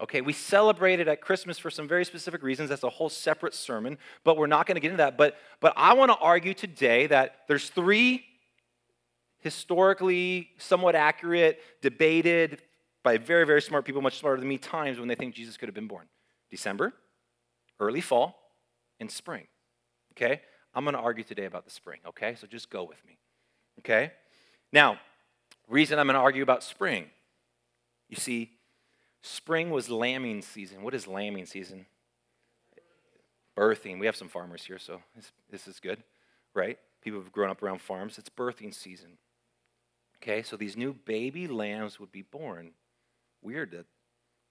[0.00, 2.70] Okay, we celebrate it at Christmas for some very specific reasons.
[2.70, 5.16] That's a whole separate sermon, but we're not going to get into that.
[5.16, 8.24] But, but I want to argue today that there's three
[9.38, 12.62] historically somewhat accurate, debated
[13.02, 15.68] by very, very smart people, much smarter than me, times when they think Jesus could
[15.68, 16.06] have been born
[16.50, 16.92] December,
[17.80, 18.38] early fall,
[19.00, 19.46] and spring.
[20.12, 20.40] Okay?
[20.74, 22.34] I'm going to argue today about the spring, okay?
[22.36, 23.18] So just go with me.
[23.80, 24.12] Okay?
[24.72, 24.98] Now,
[25.68, 27.06] reason I'm going to argue about spring.
[28.08, 28.52] You see,
[29.22, 30.82] Spring was lambing season.
[30.82, 31.86] What is lambing season?
[33.56, 34.00] Birthing.
[34.00, 36.02] We have some farmers here, so this, this is good,
[36.54, 36.78] right?
[37.02, 38.18] People have grown up around farms.
[38.18, 39.18] It's birthing season.
[40.16, 42.72] Okay, so these new baby lambs would be born.
[43.42, 43.86] Weird that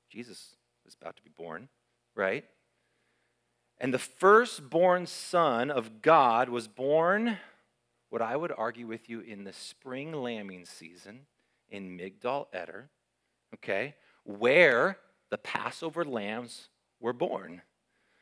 [0.10, 0.56] Jesus
[0.86, 1.70] was about to be born,
[2.16, 2.46] right?
[3.80, 7.38] And the firstborn son of God was born,
[8.10, 11.22] what I would argue with you, in the spring lambing season
[11.70, 12.90] in Migdal Eder,
[13.56, 13.96] okay?
[14.24, 14.98] Where
[15.30, 17.62] the Passover lambs were born.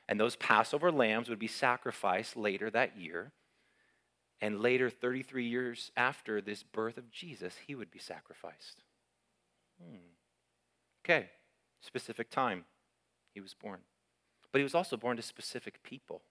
[0.08, 3.32] And those Passover lambs would be sacrificed later that year.
[4.42, 8.84] And later, 33 years after this birth of Jesus, he would be sacrificed.
[9.82, 9.98] Hmm.
[11.04, 11.30] Okay,
[11.82, 12.66] specific time
[13.34, 13.80] he was born.
[14.52, 16.22] But he was also born to specific people.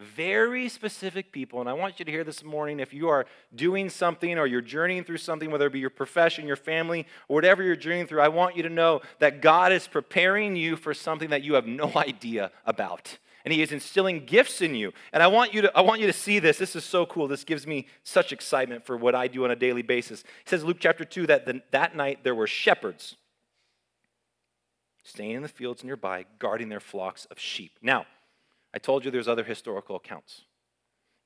[0.00, 1.60] Very specific people.
[1.60, 4.62] And I want you to hear this morning if you are doing something or you're
[4.62, 8.22] journeying through something, whether it be your profession, your family, or whatever you're journeying through,
[8.22, 11.66] I want you to know that God is preparing you for something that you have
[11.66, 13.18] no idea about.
[13.44, 14.94] and He is instilling gifts in you.
[15.12, 16.56] And I want you to, I want you to see this.
[16.56, 17.28] This is so cool.
[17.28, 20.22] This gives me such excitement for what I do on a daily basis.
[20.22, 23.16] He says, Luke chapter 2, that the, that night there were shepherds
[25.02, 27.72] staying in the fields nearby, guarding their flocks of sheep.
[27.82, 28.06] Now,
[28.74, 30.44] I told you there's other historical accounts.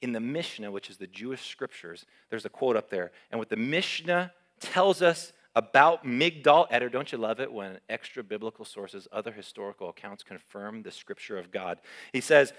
[0.02, 3.12] In the Mishnah, which is the Jewish scriptures, there's a quote up there.
[3.30, 6.88] And what the Mishnah tells us about Migdal Eder.
[6.88, 11.50] Don't you love it when extra biblical sources, other historical accounts confirm the scripture of
[11.50, 11.78] God?
[12.12, 12.52] He says,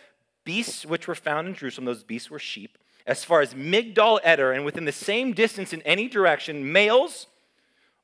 [0.46, 2.78] Beasts which were found in Jerusalem, those beasts were sheep.
[3.06, 7.28] As far as Migdal Eder, and within the same distance in any direction, males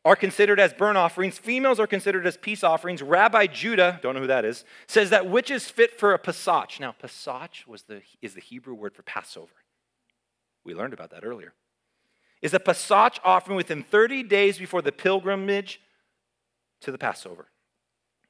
[0.04, 3.02] are considered as burnt offerings, females are considered as peace offerings.
[3.04, 6.80] Rabbi Judah, don't know who that is, says that which is fit for a Pesach.
[6.80, 9.54] Now, Pesach was the, is the Hebrew word for Passover.
[10.64, 11.54] We learned about that earlier
[12.42, 15.80] is a Pesach offering within 30 days before the pilgrimage
[16.82, 17.48] to the Passover.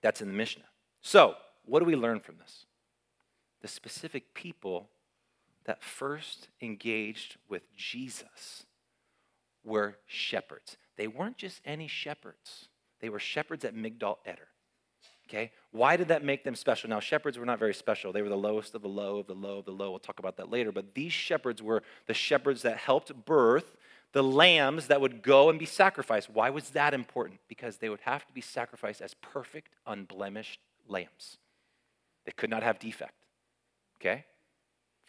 [0.01, 0.65] That's in the Mishnah.
[1.01, 2.65] So, what do we learn from this?
[3.61, 4.89] The specific people
[5.65, 8.65] that first engaged with Jesus
[9.63, 10.77] were shepherds.
[11.01, 12.67] They weren't just any shepherds,
[12.99, 14.49] they were shepherds at Migdal Eder.
[15.27, 15.51] Okay?
[15.71, 16.91] Why did that make them special?
[16.91, 18.13] Now, shepherds were not very special.
[18.13, 19.89] They were the lowest of the low of the low of the low.
[19.89, 20.71] We'll talk about that later.
[20.71, 23.77] But these shepherds were the shepherds that helped birth
[24.11, 26.29] the lambs that would go and be sacrificed.
[26.29, 27.39] Why was that important?
[27.47, 31.37] Because they would have to be sacrificed as perfect, unblemished lambs.
[32.25, 33.25] They could not have defect.
[33.99, 34.25] Okay?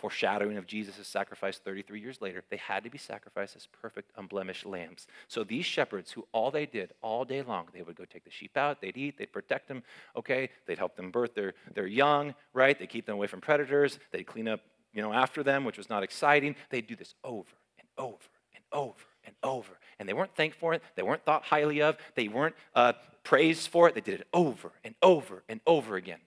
[0.03, 4.67] Foreshadowing of Jesus' sacrifice 33 years later, they had to be sacrificed as perfect, unblemished
[4.67, 5.07] lambs.
[5.29, 8.31] So these shepherds, who all they did all day long, they would go take the
[8.33, 9.85] sheep out, they'd eat, they'd protect them,
[10.17, 10.51] okay?
[10.67, 12.77] They'd help them birth their, their young, right?
[12.77, 14.59] They'd keep them away from predators, they'd clean up,
[14.93, 16.57] you know, after them, which was not exciting.
[16.71, 18.19] They'd do this over and over
[18.57, 19.79] and over and over.
[20.01, 23.69] And they weren't thanked for it, they weren't thought highly of, they weren't uh, praised
[23.69, 23.95] for it.
[23.95, 26.19] They did it over and over and over again.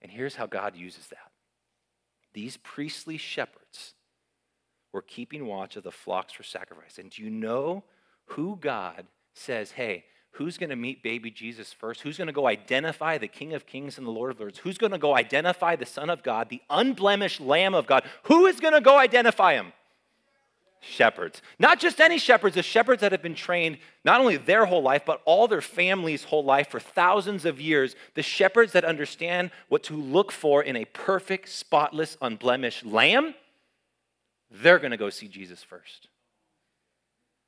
[0.00, 1.31] And here's how God uses that
[2.34, 3.94] these priestly shepherds
[4.92, 6.98] were keeping watch of the flocks for sacrifice.
[6.98, 7.84] And do you know
[8.26, 12.02] who God says, hey, who's going to meet baby Jesus first?
[12.02, 14.58] Who's going to go identify the King of Kings and the Lord of Lords?
[14.58, 18.04] Who's going to go identify the Son of God, the unblemished Lamb of God?
[18.24, 19.72] Who is going to go identify him?
[20.82, 21.40] Shepherds.
[21.58, 25.04] Not just any shepherds, the shepherds that have been trained not only their whole life,
[25.06, 27.94] but all their family's whole life for thousands of years.
[28.14, 33.34] The shepherds that understand what to look for in a perfect, spotless, unblemished lamb,
[34.50, 36.08] they're going to go see Jesus first.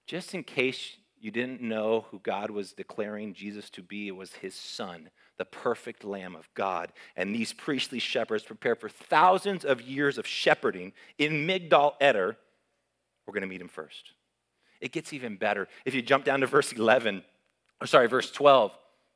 [0.06, 4.34] Just in case you didn't know who God was declaring Jesus to be, it was
[4.34, 6.92] his son, the perfect Lamb of God.
[7.16, 12.36] And these priestly shepherds prepare for thousands of years of shepherding in Migdal Eder
[13.26, 14.12] we're going to meet him first.
[14.80, 15.68] It gets even better.
[15.84, 17.22] If you jump down to verse 11,
[17.80, 18.72] or sorry, verse 12,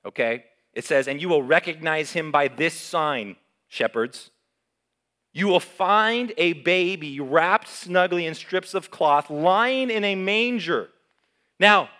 [0.06, 0.44] okay?
[0.72, 3.36] It says, And you will recognize him by this sign,
[3.68, 4.30] shepherds.
[5.32, 10.88] You will find a baby wrapped snugly in strips of cloth, lying in a manger.
[11.60, 11.90] Now,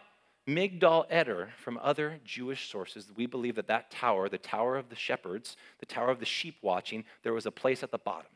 [0.49, 4.97] Migdal Eder, from other Jewish sources, we believe that that tower, the tower of the
[4.97, 8.31] shepherds, the tower of the sheep watching, there was a place at the bottom.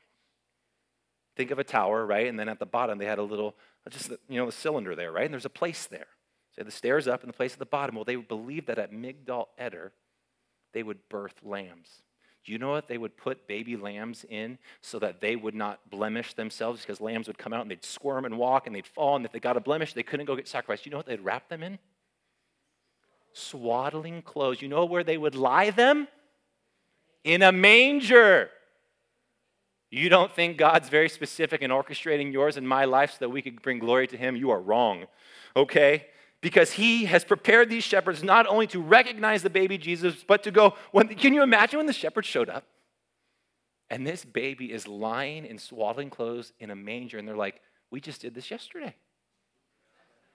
[1.37, 2.27] Think of a tower, right?
[2.27, 3.55] And then at the bottom, they had a little,
[3.89, 5.25] just, you know, the cylinder there, right?
[5.25, 6.07] And there's a place there.
[6.55, 7.95] So the stairs up and the place at the bottom.
[7.95, 9.93] Well, they believed that at Migdal Eder,
[10.75, 12.03] they would birth lambs.
[12.45, 15.79] Do you know what they would put baby lambs in so that they would not
[15.91, 16.81] blemish themselves?
[16.81, 19.33] Because lambs would come out and they'd squirm and walk and they'd fall, and if
[19.33, 20.85] they got a blemish, they couldn't go get sacrificed.
[20.85, 21.79] Do You know what they'd wrap them in?
[23.33, 24.61] Swaddling clothes.
[24.61, 26.09] You know where they would lie them?
[27.25, 28.51] In a manger.
[29.93, 33.43] You don't think God's very specific in orchestrating yours and my life so that we
[33.43, 34.37] could bring glory to Him?
[34.37, 35.05] You are wrong,
[35.55, 36.07] okay?
[36.41, 40.51] Because He has prepared these shepherds not only to recognize the baby Jesus, but to
[40.51, 40.77] go.
[40.93, 42.65] When, can you imagine when the shepherds showed up?
[43.91, 48.01] And this baby is lying in swaddling clothes in a manger, and they're like, We
[48.01, 48.97] just did this yesterday.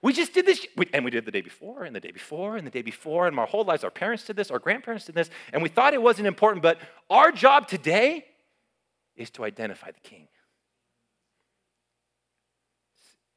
[0.00, 2.64] We just did this, and we did the day before, and the day before, and
[2.64, 5.30] the day before, and our whole lives, our parents did this, our grandparents did this,
[5.52, 6.78] and we thought it wasn't important, but
[7.10, 8.24] our job today
[9.18, 10.28] is to identify the king.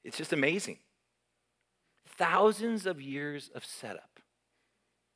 [0.03, 0.77] It's just amazing.
[2.17, 4.19] Thousands of years of setup.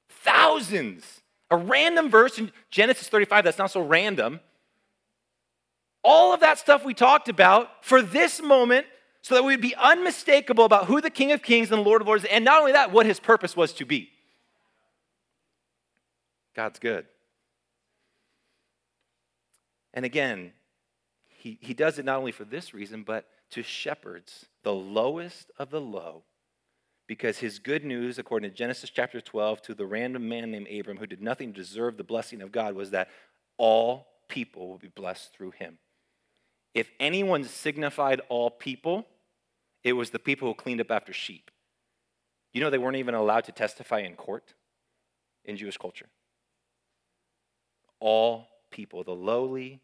[0.09, 1.21] Thousands.
[1.51, 4.39] A random verse in Genesis 35 that's not so random.
[6.03, 8.87] All of that stuff we talked about for this moment
[9.21, 12.25] so that we'd be unmistakable about who the King of Kings and Lord of Lords
[12.25, 14.09] and not only that, what his purpose was to be.
[16.55, 17.05] God's good.
[19.95, 20.51] And again,
[21.27, 25.71] he, he does it not only for this reason, but to shepherds, the lowest of
[25.71, 26.23] the low,
[27.07, 30.97] because his good news, according to Genesis chapter 12, to the random man named Abram
[30.97, 33.09] who did nothing to deserve the blessing of God, was that
[33.57, 35.77] all people will be blessed through him.
[36.73, 39.05] If anyone signified all people,
[39.83, 41.51] it was the people who cleaned up after sheep.
[42.51, 44.53] You know, they weren't even allowed to testify in court
[45.45, 46.07] in Jewish culture.
[47.99, 49.79] All people, the lowly,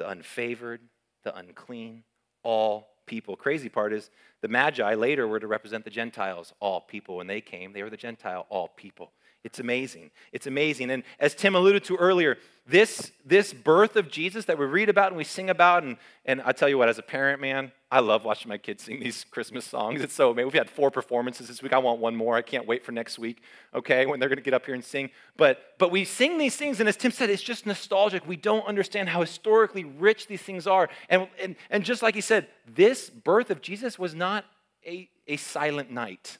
[0.00, 0.78] the unfavored,
[1.24, 2.02] the unclean,
[2.42, 3.36] all people.
[3.36, 4.10] Crazy part is
[4.40, 7.16] the Magi later were to represent the Gentiles, all people.
[7.16, 9.12] When they came, they were the Gentile, all people.
[9.42, 10.10] It's amazing.
[10.32, 10.90] It's amazing.
[10.90, 15.08] And as Tim alluded to earlier, this, this birth of Jesus that we read about
[15.08, 18.00] and we sing about, and, and I tell you what, as a parent, man, I
[18.00, 20.02] love watching my kids sing these Christmas songs.
[20.02, 20.48] It's so amazing.
[20.48, 21.72] We've had four performances this week.
[21.72, 22.36] I want one more.
[22.36, 23.42] I can't wait for next week,
[23.74, 25.10] okay, when they're going to get up here and sing.
[25.38, 28.28] But, but we sing these things, and as Tim said, it's just nostalgic.
[28.28, 30.90] We don't understand how historically rich these things are.
[31.08, 34.44] And, and, and just like he said, this birth of Jesus was not
[34.86, 36.36] a, a silent night.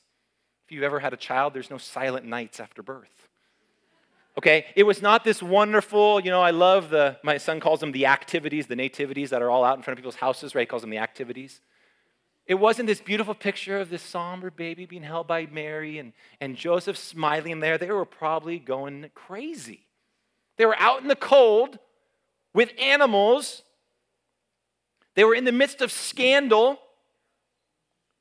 [0.71, 3.27] If you've ever had a child, there's no silent nights after birth.
[4.39, 7.91] Okay, it was not this wonderful, you know, I love the, my son calls them
[7.91, 10.63] the activities, the nativities that are all out in front of people's houses, right?
[10.63, 11.61] He calls them the activities.
[12.47, 16.55] It wasn't this beautiful picture of this somber baby being held by Mary and, and
[16.55, 17.77] Joseph smiling there.
[17.77, 19.89] They were probably going crazy.
[20.57, 21.81] They were out in the cold
[22.55, 23.63] with animals.
[25.17, 26.79] They were in the midst of scandal.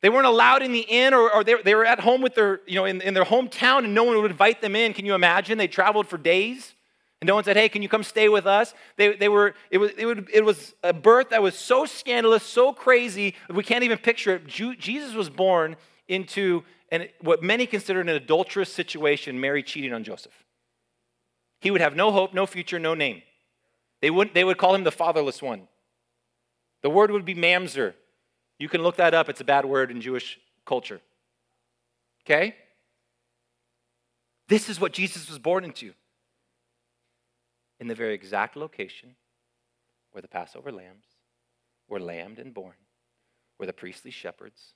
[0.01, 2.61] They weren't allowed in the inn, or, or they, they were at home with their,
[2.65, 4.93] you know, in, in their hometown, and no one would invite them in.
[4.93, 5.57] Can you imagine?
[5.57, 6.73] They traveled for days,
[7.19, 9.55] and no one said, "Hey, can you come stay with us?" They, they were.
[9.71, 9.91] It was.
[9.97, 13.97] It, would, it was a birth that was so scandalous, so crazy, we can't even
[13.97, 14.47] picture it.
[14.47, 15.75] Jesus was born
[16.07, 19.39] into an, what many considered an adulterous situation.
[19.41, 20.45] Mary cheating on Joseph.
[21.59, 23.21] He would have no hope, no future, no name.
[24.01, 24.33] They would.
[24.33, 25.67] They would call him the fatherless one.
[26.83, 27.95] The word would be mamzer,
[28.59, 31.01] you can look that up, it's a bad word in Jewish culture.
[32.25, 32.55] Okay?
[34.47, 35.93] This is what Jesus was born into.
[37.79, 39.15] In the very exact location
[40.11, 41.05] where the Passover lambs
[41.87, 42.73] were lambed and born,
[43.57, 44.73] where the priestly shepherds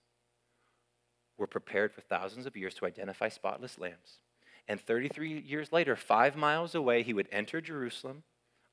[1.37, 4.19] were prepared for thousands of years to identify spotless lambs.
[4.67, 8.23] And 33 years later, five miles away, he would enter Jerusalem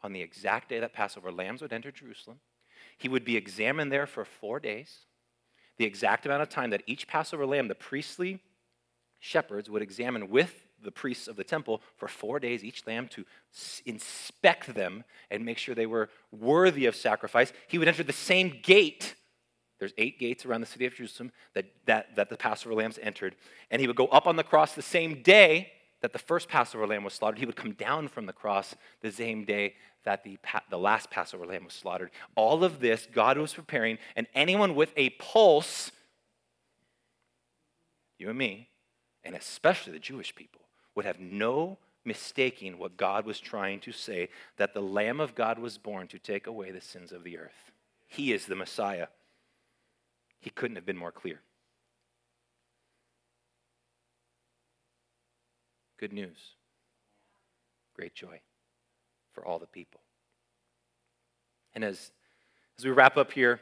[0.03, 2.39] on the exact day that Passover lambs would enter Jerusalem.
[3.01, 5.07] He would be examined there for four days,
[5.79, 8.41] the exact amount of time that each Passover lamb, the priestly
[9.19, 13.25] shepherds, would examine with the priests of the temple for four days each lamb to
[13.87, 17.55] inspect them and make sure they were worthy of sacrifice.
[17.69, 19.15] He would enter the same gate.
[19.79, 23.35] There's eight gates around the city of Jerusalem that, that, that the Passover lambs entered.
[23.71, 26.87] And he would go up on the cross the same day that the first Passover
[26.87, 30.39] lamb was slaughtered, he would come down from the cross the same day that the,
[30.71, 32.11] the last Passover lamb was slaughtered.
[32.35, 35.91] All of this God was preparing, and anyone with a pulse,
[38.19, 38.69] you and me,
[39.25, 40.63] and especially the Jewish people,
[40.95, 45.59] would have no mistaking what God was trying to say that the Lamb of God
[45.59, 47.71] was born to take away the sins of the earth.
[48.09, 49.09] He is the Messiah.
[50.41, 51.41] He couldn't have been more clear.
[56.01, 56.39] Good news.
[57.95, 58.41] Great joy
[59.35, 60.01] for all the people.
[61.75, 62.11] And as,
[62.79, 63.61] as we wrap up here,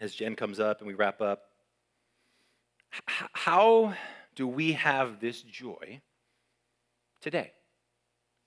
[0.00, 1.42] as Jen comes up and we wrap up,
[2.92, 3.94] h- how
[4.34, 6.00] do we have this joy
[7.20, 7.52] today?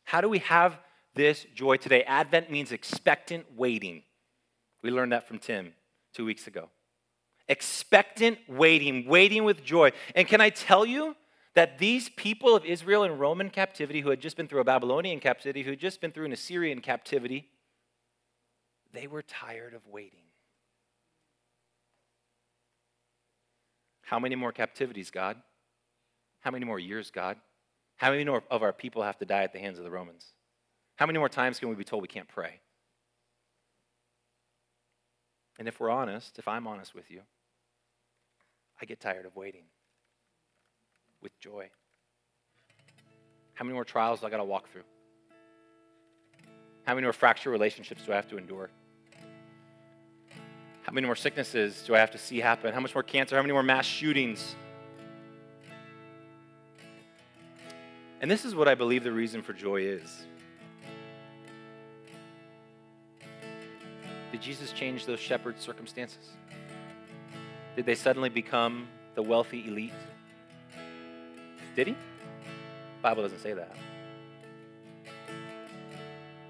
[0.03, 0.77] How do we have
[1.15, 2.03] this joy today?
[2.03, 4.03] Advent means expectant waiting.
[4.83, 5.71] We learned that from Tim
[6.13, 6.69] two weeks ago.
[7.47, 9.91] Expectant waiting, waiting with joy.
[10.15, 11.15] And can I tell you,
[11.53, 15.19] that these people of Israel in Roman captivity, who had just been through a Babylonian
[15.19, 17.49] captivity, who had just been through an Assyrian captivity,
[18.93, 20.23] they were tired of waiting.
[24.01, 25.37] How many more captivities, God?
[26.41, 27.37] How many more years, God?
[27.97, 30.25] How many more of our people have to die at the hands of the Romans?
[30.95, 32.59] How many more times can we be told we can't pray?
[35.59, 37.21] And if we're honest, if I'm honest with you,
[38.81, 39.65] I get tired of waiting
[41.21, 41.69] with joy.
[43.53, 44.83] How many more trials do I got to walk through?
[46.83, 48.69] How many more fractured relationships do I have to endure?
[50.81, 52.73] How many more sicknesses do I have to see happen?
[52.73, 53.35] How much more cancer?
[53.35, 54.55] How many more mass shootings?
[58.19, 60.25] And this is what I believe the reason for joy is.
[64.31, 66.31] Did Jesus change those shepherds' circumstances?
[67.75, 69.93] Did they suddenly become the wealthy elite?
[71.75, 71.95] Did he?
[73.01, 73.75] Bible doesn't say that.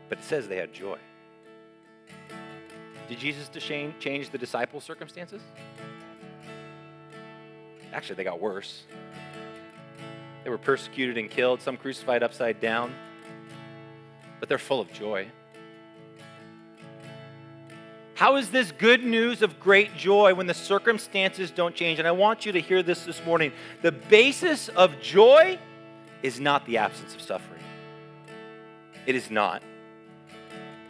[0.10, 0.98] But it says they had joy.
[3.08, 5.42] Did Jesus change the disciples' circumstances?
[7.94, 8.84] Actually, they got worse.
[10.44, 12.94] They were persecuted and killed, some crucified upside down.
[14.40, 15.28] but they're full of joy.
[18.22, 21.98] How is this good news of great joy when the circumstances don't change?
[21.98, 23.52] And I want you to hear this this morning.
[23.82, 25.58] The basis of joy
[26.22, 27.64] is not the absence of suffering.
[29.08, 29.64] It is not.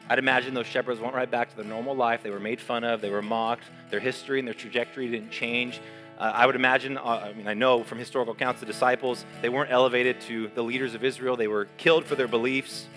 [0.10, 2.22] I'd imagine those shepherds went right back to their normal life.
[2.22, 5.80] They were made fun of, they were mocked, their history and their trajectory didn't change.
[6.20, 9.48] Uh, I would imagine, uh, I mean, I know from historical accounts, the disciples, they
[9.48, 12.88] weren't elevated to the leaders of Israel, they were killed for their beliefs.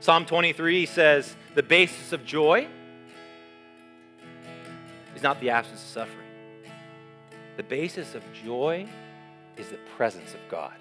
[0.00, 2.66] Psalm 23 says, The basis of joy
[5.14, 6.26] is not the absence of suffering.
[7.58, 8.88] The basis of joy
[9.58, 10.72] is the presence of God.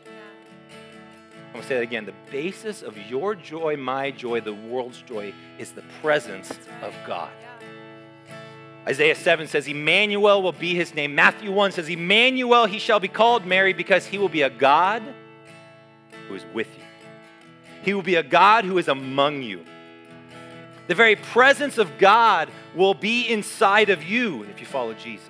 [1.47, 2.05] I'm going to say that again.
[2.05, 6.51] The basis of your joy, my joy, the world's joy is the presence
[6.81, 7.31] of God.
[8.87, 11.13] Isaiah 7 says, Emmanuel will be his name.
[11.13, 15.03] Matthew 1 says, Emmanuel, he shall be called Mary because he will be a God
[16.29, 16.83] who is with you.
[17.83, 19.65] He will be a God who is among you.
[20.87, 25.29] The very presence of God will be inside of you if you follow Jesus.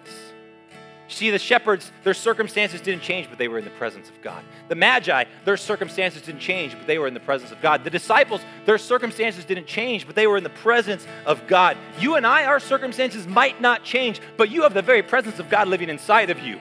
[1.09, 4.43] See, the shepherds, their circumstances didn't change, but they were in the presence of God.
[4.67, 7.83] The Magi, their circumstances didn't change, but they were in the presence of God.
[7.83, 11.77] The disciples, their circumstances didn't change, but they were in the presence of God.
[11.99, 15.49] You and I, our circumstances might not change, but you have the very presence of
[15.49, 16.59] God living inside of you.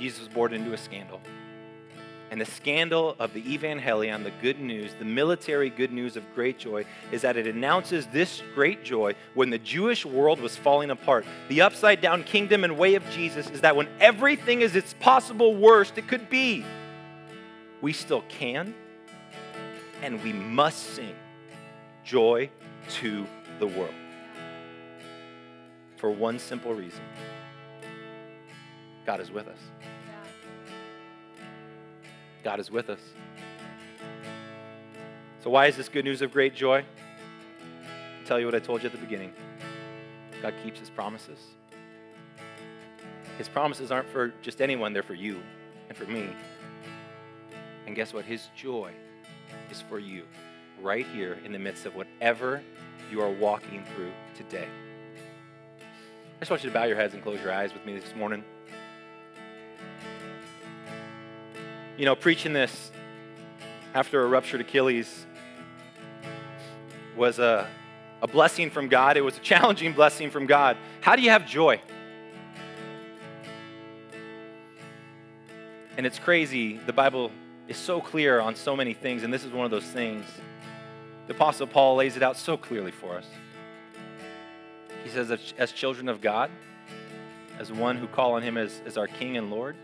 [0.00, 1.20] Jesus was born into a scandal.
[2.30, 6.58] And the scandal of the evangelion, the good news, the military good news of great
[6.58, 11.26] joy, is that it announces this great joy when the Jewish world was falling apart.
[11.48, 15.54] The upside down kingdom and way of Jesus is that when everything is its possible
[15.54, 16.64] worst it could be,
[17.82, 18.74] we still can
[20.00, 21.14] and we must sing
[22.04, 22.48] joy
[22.88, 23.26] to
[23.58, 23.94] the world.
[25.98, 27.02] For one simple reason
[29.04, 29.58] God is with us.
[32.42, 33.00] God is with us.
[35.42, 36.78] So, why is this good news of great joy?
[36.78, 39.32] I'll tell you what I told you at the beginning
[40.42, 41.38] God keeps his promises.
[43.38, 45.40] His promises aren't for just anyone, they're for you
[45.88, 46.28] and for me.
[47.86, 48.24] And guess what?
[48.24, 48.92] His joy
[49.70, 50.24] is for you
[50.82, 52.62] right here in the midst of whatever
[53.10, 54.68] you are walking through today.
[55.80, 58.14] I just want you to bow your heads and close your eyes with me this
[58.14, 58.44] morning.
[62.00, 62.90] You know, preaching this
[63.92, 65.26] after a ruptured Achilles
[67.14, 67.68] was a,
[68.22, 69.18] a blessing from God.
[69.18, 70.78] It was a challenging blessing from God.
[71.02, 71.78] How do you have joy?
[75.98, 76.78] And it's crazy.
[76.78, 77.32] The Bible
[77.68, 80.24] is so clear on so many things, and this is one of those things.
[81.26, 83.26] The Apostle Paul lays it out so clearly for us.
[85.04, 86.50] He says, as children of God,
[87.58, 89.76] as one who call on him as, as our King and Lord,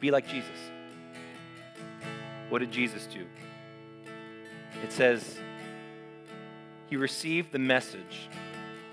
[0.00, 0.58] be like Jesus.
[2.48, 3.26] What did Jesus do?
[4.82, 5.38] It says,
[6.88, 8.28] He received the message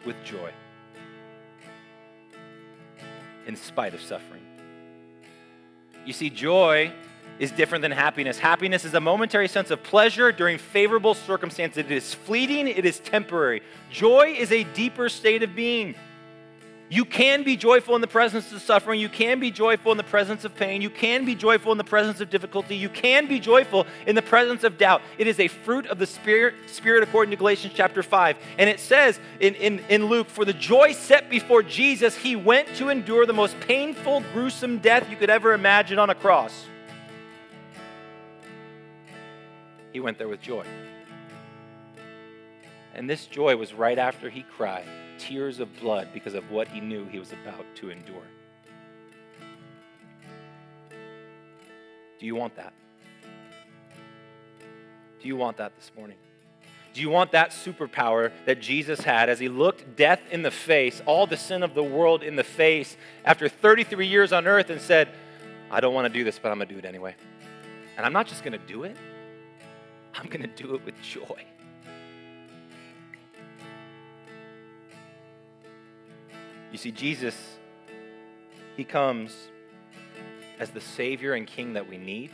[0.05, 0.51] with joy
[3.47, 4.41] in spite of suffering.
[6.05, 6.91] You see, joy
[7.39, 8.39] is different than happiness.
[8.39, 11.77] Happiness is a momentary sense of pleasure during favorable circumstances.
[11.77, 13.61] It is fleeting, it is temporary.
[13.89, 15.95] Joy is a deeper state of being.
[16.87, 18.99] You can be joyful in the presence of suffering.
[18.99, 20.83] You can be joyful in the presence of pain.
[20.83, 22.75] You can be joyful in the presence of difficulty.
[22.75, 25.01] You can be joyful in the presence of doubt.
[25.17, 28.37] It is a fruit of the Spirit, Spirit according to Galatians chapter 5.
[28.59, 32.75] And it says in, in, in Luke, For the joy set before Jesus, he went
[32.75, 36.67] to endure the most painful, gruesome death you could ever imagine on a cross.
[39.91, 40.65] He went there with joy.
[42.93, 46.79] And this joy was right after he cried tears of blood because of what he
[46.79, 48.23] knew he was about to endure.
[52.19, 52.73] Do you want that?
[55.21, 56.17] Do you want that this morning?
[56.93, 61.01] Do you want that superpower that Jesus had as he looked death in the face,
[61.05, 62.95] all the sin of the world in the face,
[63.25, 65.09] after 33 years on earth and said,
[65.69, 67.15] I don't want to do this, but I'm going to do it anyway.
[67.97, 68.95] And I'm not just going to do it,
[70.13, 71.45] I'm going to do it with joy.
[76.71, 77.35] You see, Jesus,
[78.75, 79.35] He comes
[80.59, 82.31] as the Savior and King that we need,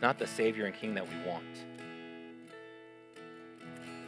[0.00, 1.44] not the Savior and King that we want.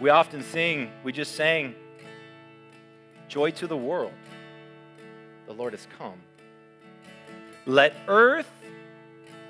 [0.01, 1.75] We often sing, we just sang,
[3.29, 4.13] Joy to the world.
[5.47, 6.19] The Lord has come.
[7.67, 8.51] Let earth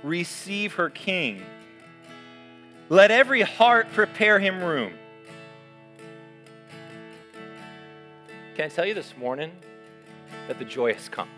[0.02, 1.42] receive her King.
[2.88, 4.92] Let every heart prepare him room.
[8.58, 9.52] Can I tell you this morning
[10.48, 11.28] that the joy has come?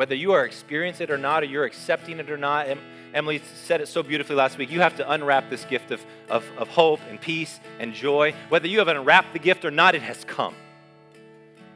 [0.00, 2.66] whether you are experiencing it or not, or you're accepting it or not.
[3.12, 4.70] Emily said it so beautifully last week.
[4.70, 8.34] You have to unwrap this gift of, of, of hope and peace and joy.
[8.48, 10.54] Whether you have unwrapped the gift or not, it has come.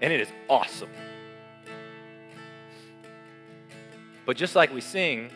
[0.00, 0.88] And it is awesome.
[4.24, 5.30] But just like we sing,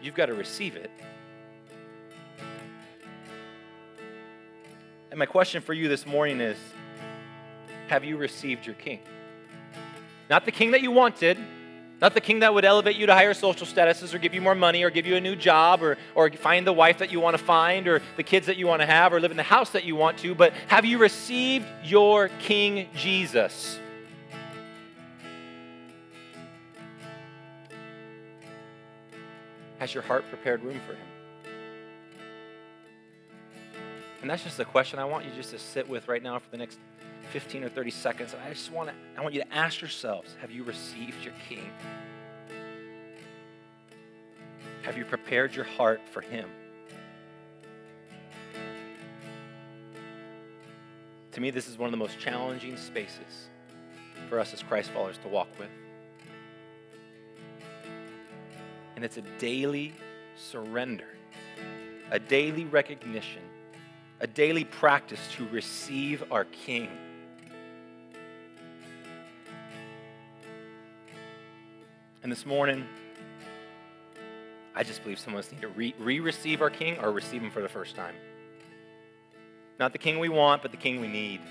[0.00, 0.90] you've got to receive it.
[5.10, 6.56] And my question for you this morning is
[7.88, 9.00] Have you received your king?
[10.30, 11.38] Not the king that you wanted,
[12.00, 14.54] not the king that would elevate you to higher social statuses or give you more
[14.54, 17.36] money or give you a new job or, or find the wife that you want
[17.36, 19.70] to find or the kids that you want to have or live in the house
[19.70, 23.78] that you want to, but have you received your King Jesus?
[29.78, 31.06] Has your heart prepared room for him?
[34.20, 36.50] And that's just a question I want you just to sit with right now for
[36.50, 36.78] the next
[37.26, 38.34] 15 or 30 seconds.
[38.44, 41.70] I just want to, I want you to ask yourselves, have you received your king?
[44.82, 46.48] Have you prepared your heart for him?
[51.32, 53.48] To me, this is one of the most challenging spaces
[54.28, 55.70] for us as Christ followers to walk with.
[58.94, 59.92] And it's a daily
[60.36, 61.08] surrender,
[62.10, 63.42] a daily recognition,
[64.20, 66.88] a daily practice to receive our King.
[72.24, 72.86] And this morning,
[74.74, 77.50] I just believe some of us need to re receive our King or receive Him
[77.50, 78.14] for the first time.
[79.78, 81.42] Not the King we want, but the King we need.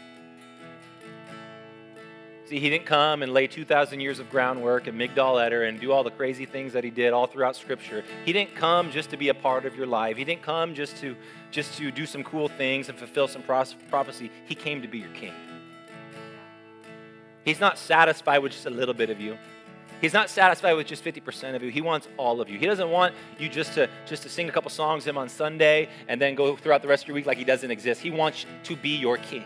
[2.46, 5.92] See, He didn't come and lay 2,000 years of groundwork and Migdal Eder and do
[5.92, 8.04] all the crazy things that He did all throughout Scripture.
[8.26, 10.18] He didn't come just to be a part of your life.
[10.18, 11.16] He didn't come just to,
[11.52, 14.32] just to do some cool things and fulfill some prophecy.
[14.48, 15.34] He came to be your King.
[17.46, 19.38] He's not satisfied with just a little bit of you.
[20.04, 21.72] He's not satisfied with just 50% of you.
[21.72, 22.60] He wants all of you.
[22.60, 25.88] He doesn't want you just to just to sing a couple songs him on Sunday
[26.10, 28.02] and then go throughout the rest of your week like he doesn't exist.
[28.02, 29.46] He wants to be your king.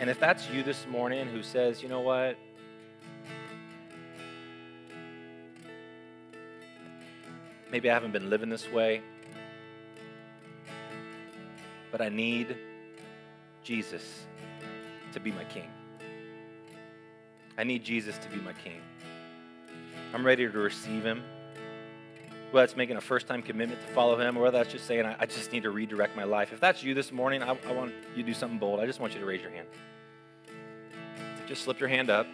[0.00, 2.38] And if that's you this morning who says, you know what?
[7.70, 9.02] Maybe I haven't been living this way,
[11.92, 12.56] but I need
[13.64, 14.26] Jesus
[15.12, 15.68] to be my king.
[17.56, 18.80] I need Jesus to be my king.
[20.12, 21.22] I'm ready to receive him.
[22.50, 25.06] Whether that's making a first time commitment to follow him, or whether that's just saying,
[25.06, 26.52] I, I, just need to redirect my life.
[26.52, 28.78] If that's you this morning, I, I want you to do something bold.
[28.78, 29.66] I just want you to raise your hand.
[31.48, 32.26] Just slip your hand up.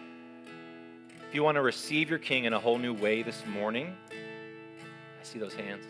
[1.27, 5.23] If you want to receive your king in a whole new way this morning, I
[5.23, 5.85] see those hands.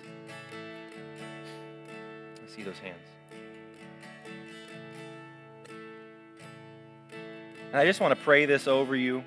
[2.35, 3.01] I see those hands.
[7.71, 9.23] And I just want to pray this over you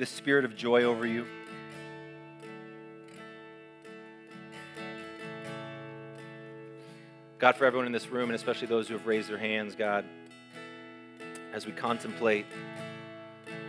[0.00, 1.26] this spirit of joy over you.
[7.38, 10.06] God, for everyone in this room, and especially those who have raised their hands, God,
[11.52, 12.46] as we contemplate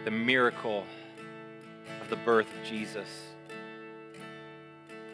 [0.06, 0.86] the miracle
[2.02, 3.31] of the birth of Jesus.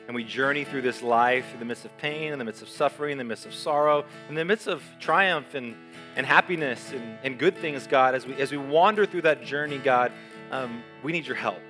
[0.08, 2.70] And we journey through this life in the midst of pain, in the midst of
[2.70, 5.76] suffering, in the midst of sorrow, in the midst of triumph and
[6.18, 9.78] and happiness and, and good things, God, as we, as we wander through that journey,
[9.78, 10.12] God,
[10.50, 11.62] um, we need your help.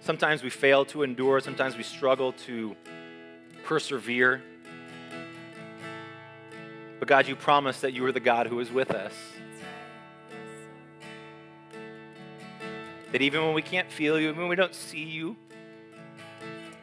[0.00, 2.74] Sometimes we fail to endure, sometimes we struggle to
[3.62, 4.42] persevere.
[6.98, 9.14] But God, you promised that you are the God who is with us.
[13.12, 15.36] That even when we can't feel you, even when we don't see you,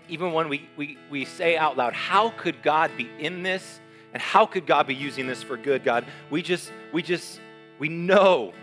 [0.09, 3.79] even when we, we, we say out loud, how could God be in this?
[4.13, 6.05] And how could God be using this for good, God?
[6.29, 7.39] We just, we just,
[7.79, 8.53] we know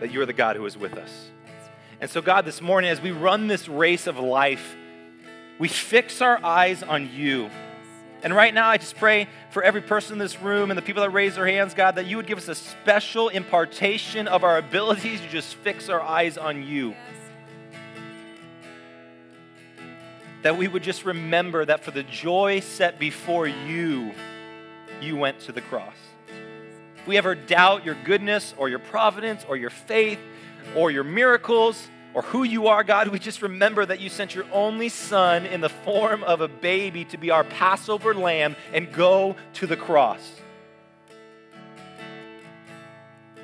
[0.00, 1.30] that you're the God who is with us.
[2.00, 4.74] And so, God, this morning, as we run this race of life,
[5.58, 7.50] we fix our eyes on you.
[8.22, 11.02] And right now, I just pray for every person in this room and the people
[11.02, 14.58] that raise their hands, God, that you would give us a special impartation of our
[14.58, 16.94] abilities to just fix our eyes on you.
[20.42, 24.12] that we would just remember that for the joy set before you,
[25.00, 25.94] you went to the cross.
[26.96, 30.18] If we ever doubt your goodness or your providence or your faith
[30.76, 34.44] or your miracles or who you are, God, we just remember that you sent your
[34.52, 39.36] only son in the form of a baby to be our Passover lamb and go
[39.54, 40.40] to the cross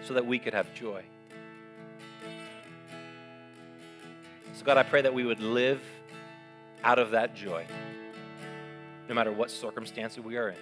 [0.02, 1.04] so that we could have joy.
[4.54, 5.82] So, God, I pray that we would live
[6.82, 7.66] out of that joy.
[9.08, 10.56] no matter what circumstances we are in.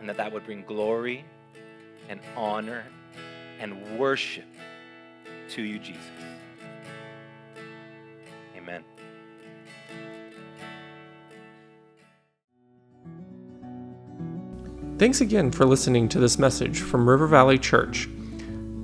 [0.00, 1.24] And that that would bring glory
[2.08, 2.84] and honor
[3.58, 4.44] and worship
[5.50, 6.02] to you, Jesus.
[8.56, 8.84] Amen.
[14.98, 18.08] Thanks again for listening to this message from River Valley Church.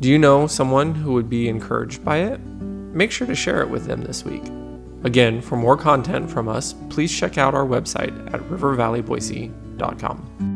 [0.01, 2.41] Do you know someone who would be encouraged by it?
[2.41, 4.45] Make sure to share it with them this week.
[5.03, 10.54] Again, for more content from us, please check out our website at rivervalleyboise.com.